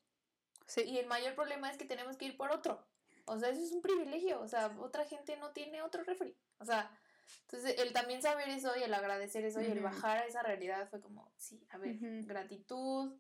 [0.67, 0.83] Sí.
[0.83, 2.85] Y el mayor problema es que tenemos que ir por otro.
[3.27, 4.41] O sea, eso es un privilegio.
[4.41, 6.37] O sea, otra gente no tiene otro refri.
[6.59, 6.91] O sea,
[7.43, 10.89] entonces el también saber eso y el agradecer eso y el bajar a esa realidad
[10.89, 13.17] fue como, sí, a ver, gratitud,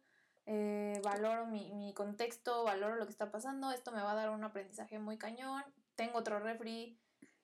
[0.46, 4.30] eh, valoro mi, mi contexto, valoro lo que está pasando, esto me va a dar
[4.30, 5.64] un aprendizaje muy cañón,
[5.96, 6.98] tengo otro refri,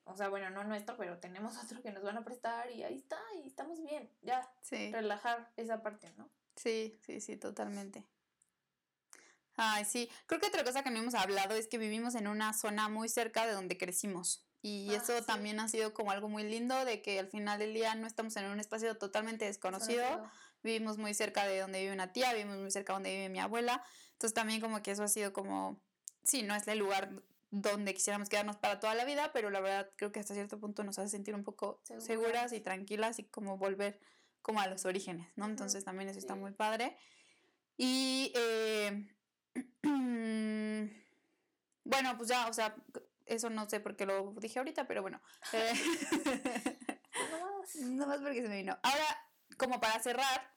[0.05, 2.97] o sea, bueno, no nuestro, pero tenemos otro que nos van a prestar y ahí
[2.97, 6.31] está, y estamos bien, ya, relajar esa parte, ¿no?
[6.57, 8.05] Sí, sí, sí, totalmente.
[9.57, 12.53] Ay, sí, creo que otra cosa que no hemos hablado es que vivimos en una
[12.53, 14.47] zona muy cerca de donde crecimos.
[14.63, 17.75] Y ah, eso también ha sido como algo muy lindo de que al final del
[17.75, 20.05] día no estamos en un espacio totalmente desconocido.
[20.63, 23.41] Vivimos muy cerca de donde vive una tía, vivimos muy cerca de donde vive mi
[23.41, 23.83] abuela.
[24.13, 25.81] Entonces también como que eso ha sido como,
[26.23, 27.11] sí, no es el lugar
[27.51, 30.85] donde quisiéramos quedarnos para toda la vida, pero la verdad creo que hasta cierto punto
[30.85, 34.01] nos hace sentir un poco seguras, y tranquilas y como volver
[34.41, 35.45] como a los orígenes, ¿no?
[35.47, 36.97] Entonces también eso está muy padre.
[37.77, 39.07] Y eh,
[41.85, 42.75] bueno, pues ya, o sea,
[43.27, 45.21] eso no sé por qué lo dije ahorita, pero bueno.
[45.53, 45.73] Eh,
[47.83, 48.79] no más porque se me vino.
[48.83, 50.52] Ahora, como para cerrar,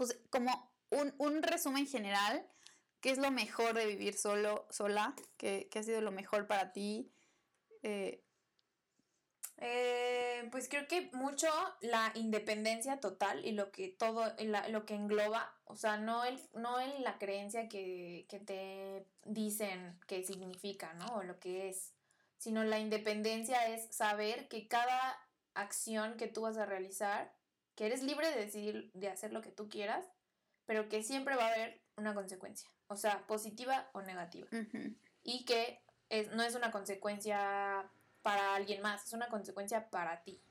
[0.00, 2.42] pues como un, un resumen general,
[3.02, 5.14] ¿qué es lo mejor de vivir solo, sola?
[5.36, 7.12] ¿Qué, qué ha sido lo mejor para ti?
[7.82, 8.24] Eh,
[9.58, 11.48] eh, pues creo que mucho
[11.82, 14.24] la independencia total y lo que todo,
[14.70, 20.00] lo que engloba, o sea, no, el, no en la creencia que, que te dicen
[20.06, 21.16] que significa, ¿no?
[21.16, 21.92] O lo que es,
[22.38, 25.18] sino la independencia es saber que cada
[25.52, 27.38] acción que tú vas a realizar,
[27.74, 30.06] que eres libre de decidir de hacer lo que tú quieras,
[30.66, 34.48] pero que siempre va a haber una consecuencia, o sea, positiva o negativa.
[35.22, 37.90] Y que es, no es una consecuencia
[38.22, 40.42] para alguien más, es una consecuencia para ti.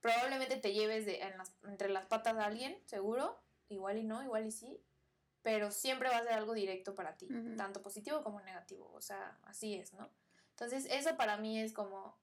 [0.00, 1.20] Probablemente te lleves de,
[1.64, 4.82] entre las patas a alguien, seguro, igual y no, igual y sí,
[5.42, 9.38] pero siempre va a ser algo directo para ti, tanto positivo como negativo, o sea,
[9.44, 10.10] así es, ¿no?
[10.50, 12.18] Entonces, eso para mí es como,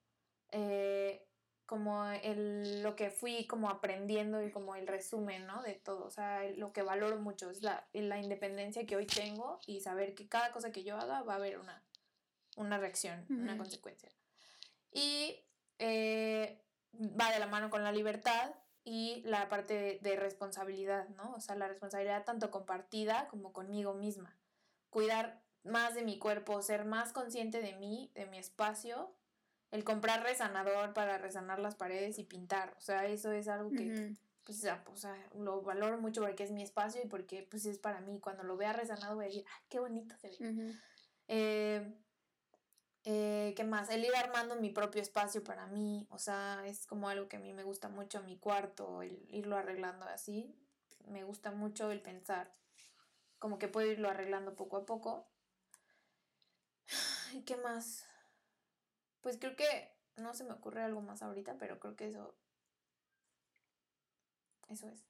[0.51, 1.25] eh,
[1.65, 5.61] como el, lo que fui como aprendiendo y como el resumen, ¿no?
[5.63, 9.59] De todo, o sea, lo que valoro mucho es la, la independencia que hoy tengo
[9.65, 11.83] y saber que cada cosa que yo haga va a haber una,
[12.57, 14.09] una reacción, una consecuencia
[14.95, 15.43] y
[15.77, 16.63] eh,
[16.93, 18.55] va de la mano con la libertad
[18.85, 21.33] y la parte de, responsabilidad, ¿no?
[21.33, 24.37] O sea, la responsabilidad tanto compartida como conmigo misma.
[24.89, 29.13] Cuidar más de mi cuerpo, ser más consciente de mí, de mi espacio,
[29.71, 34.13] el comprar resanador para resanar las paredes y pintar, o sea, eso es algo que,
[34.43, 37.99] pues, o sea, lo valoro mucho porque es mi espacio y porque, pues, es para
[38.01, 38.19] mí.
[38.19, 41.97] Cuando lo vea resanado voy a decir, ¡ay, qué bonito se ve!
[43.07, 43.89] Eh, ¿Qué más?
[43.89, 47.39] El ir armando mi propio espacio para mí, o sea, es como algo que a
[47.39, 50.55] mí me gusta mucho, mi cuarto, el irlo arreglando así.
[51.07, 52.51] Me gusta mucho el pensar
[53.45, 55.27] como que puedo irlo arreglando poco a poco.
[57.33, 58.07] ¿Y qué más?
[59.25, 62.35] Pues creo que no se me ocurre algo más ahorita, pero creo que eso
[64.69, 65.03] eso es.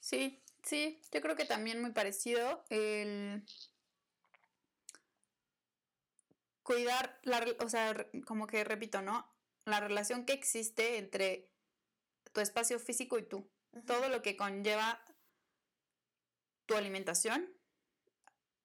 [0.00, 3.42] Sí, sí, yo creo que también muy parecido el
[6.62, 7.96] cuidar, la, o sea,
[8.26, 9.26] como que repito, ¿no?
[9.64, 11.50] La relación que existe entre
[12.34, 13.50] tu espacio físico y tú.
[13.86, 15.02] Todo lo que conlleva
[16.66, 17.50] tu alimentación,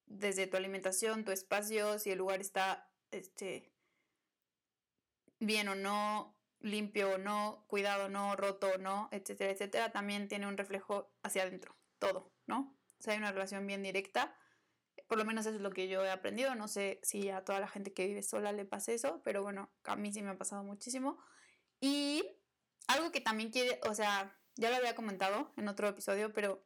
[0.07, 3.73] desde tu alimentación, tu espacio, si el lugar está este,
[5.45, 10.28] bien o no, limpio o no, cuidado o no, roto o no, etcétera, etcétera, también
[10.28, 12.78] tiene un reflejo hacia adentro, todo, ¿no?
[12.99, 14.36] O sea, hay una relación bien directa
[15.07, 16.56] por lo menos eso es lo que yo he aprendido.
[16.56, 19.72] No sé si a toda la gente que vive sola le pasa eso, pero bueno,
[19.84, 21.20] a mí sí me ha pasado muchísimo.
[21.80, 22.24] Y
[22.88, 26.65] algo que también quiere, o sea, ya lo había comentado en otro episodio, pero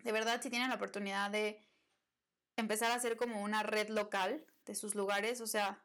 [0.00, 1.66] de verdad si tienen la oportunidad de
[2.56, 5.84] empezar a hacer como una red local de sus lugares, o sea,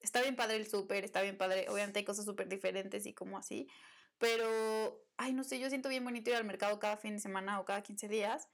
[0.00, 3.38] está bien padre el súper, está bien padre, obviamente hay cosas súper diferentes y como
[3.38, 3.68] así,
[4.18, 7.58] pero, ay, no sé, yo siento bien bonito ir al mercado cada fin de semana
[7.58, 8.48] o cada 15 días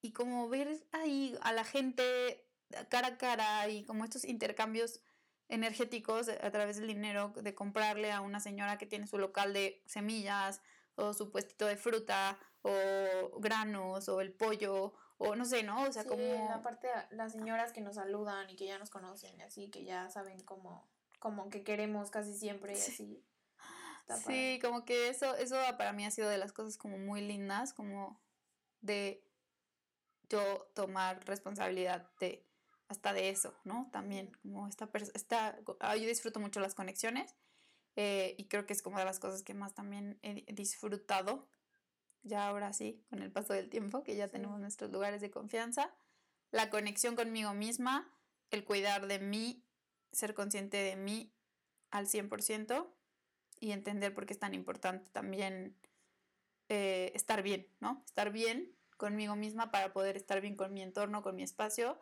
[0.00, 2.46] y como ver ahí a la gente
[2.88, 5.00] cara a cara y como estos intercambios
[5.48, 9.82] energéticos a través del dinero de comprarle a una señora que tiene su local de
[9.86, 10.62] semillas
[10.94, 15.82] o su puestito de fruta o granos o el pollo o no sé, ¿no?
[15.82, 16.50] O sea, como...
[16.52, 20.10] aparte las señoras que nos saludan y que ya nos conocen y así, que ya
[20.10, 20.88] saben cómo,
[21.18, 23.24] como que queremos casi siempre y así.
[24.26, 27.72] sí, como que eso, eso para mí ha sido de las cosas como muy lindas,
[27.72, 28.20] como
[28.80, 29.24] de
[30.28, 32.44] yo tomar responsabilidad de
[32.88, 33.88] hasta de eso, ¿no?
[33.92, 37.34] También, como esta persona, ah, yo disfruto mucho las conexiones
[37.96, 41.48] eh, y creo que es como de las cosas que más también he disfrutado,
[42.24, 45.94] ya ahora sí, con el paso del tiempo, que ya tenemos nuestros lugares de confianza,
[46.50, 48.12] la conexión conmigo misma,
[48.50, 49.64] el cuidar de mí
[50.12, 51.32] ser consciente de mí
[51.90, 52.86] al 100%
[53.60, 55.76] y entender por qué es tan importante también
[56.68, 58.02] eh, estar bien, ¿no?
[58.06, 62.00] Estar bien conmigo misma para poder estar bien con mi entorno, con mi espacio.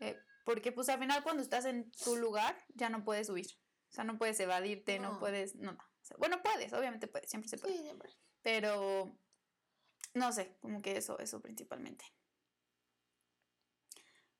[0.00, 3.46] Eh, porque pues al final cuando estás en tu lugar ya no puedes huir.
[3.90, 5.54] O sea, no puedes evadirte, no, puedes...
[5.56, 5.78] No, no.
[6.18, 7.76] bueno, puedes, obviamente puedes, siempre se puede.
[7.76, 8.10] Sí, siempre.
[8.42, 9.18] Pero
[10.14, 12.04] no sé, como que eso, eso principalmente.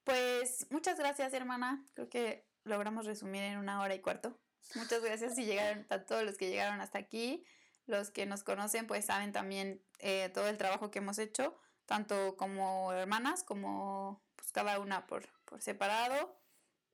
[0.04, 1.86] Pues muchas gracias, hermana.
[1.94, 4.38] Creo que logramos resumir en una hora y cuarto.
[4.74, 7.44] Muchas gracias si llegaron a todos los que llegaron hasta aquí.
[7.86, 12.36] Los que nos conocen, pues saben también eh, todo el trabajo que hemos hecho, tanto
[12.36, 16.38] como hermanas, como pues cada una por, por separado.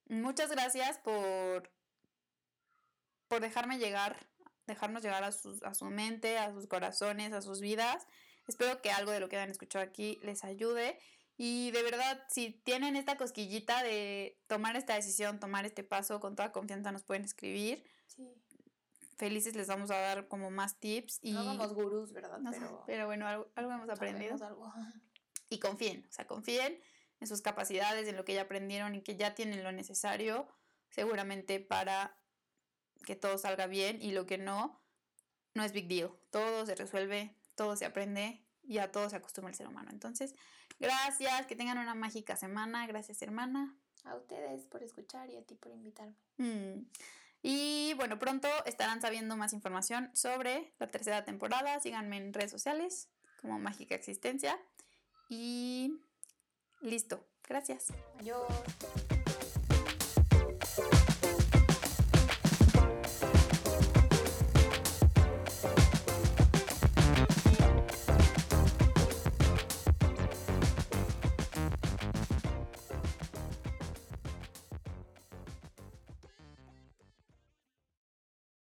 [0.06, 1.70] Muchas gracias por,
[3.28, 4.28] por dejarme llegar,
[4.66, 8.06] dejarnos llegar a, a su mente, a sus corazones, a sus vidas.
[8.46, 10.98] Espero que algo de lo que han escuchado aquí les ayude.
[11.36, 16.36] Y de verdad, si tienen esta cosquillita de tomar esta decisión, tomar este paso, con
[16.36, 17.84] toda confianza nos pueden escribir.
[18.06, 18.28] Sí.
[19.16, 21.18] Felices les vamos a dar como más tips.
[21.22, 21.32] Y...
[21.32, 22.38] No somos gurús, ¿verdad?
[22.50, 24.36] pero, pero bueno, algo, hemos aprendido.
[24.44, 24.72] Algo.
[25.50, 26.80] Y confíen, o sea, confíen
[27.20, 30.48] en sus capacidades, en lo que ya aprendieron y que ya tienen lo necesario,
[30.90, 32.16] seguramente para
[33.04, 34.82] que todo salga bien y lo que no,
[35.52, 36.10] no es big deal.
[36.30, 39.90] Todo se resuelve todo se aprende y a todo se acostumbra el ser humano.
[39.93, 40.35] Entonces,
[40.78, 42.86] gracias, que tengan una mágica semana.
[42.86, 43.76] Gracias, hermana.
[44.05, 46.14] A ustedes por escuchar y a ti por invitarme.
[46.39, 46.86] Mm.
[47.43, 51.78] Y bueno, pronto estarán sabiendo más información sobre la tercera temporada.
[51.81, 53.09] Síganme en redes sociales
[53.40, 54.59] como Mágica Existencia.
[55.28, 56.01] Y
[56.81, 57.26] listo.
[57.47, 57.93] Gracias.
[58.18, 58.48] Adiós.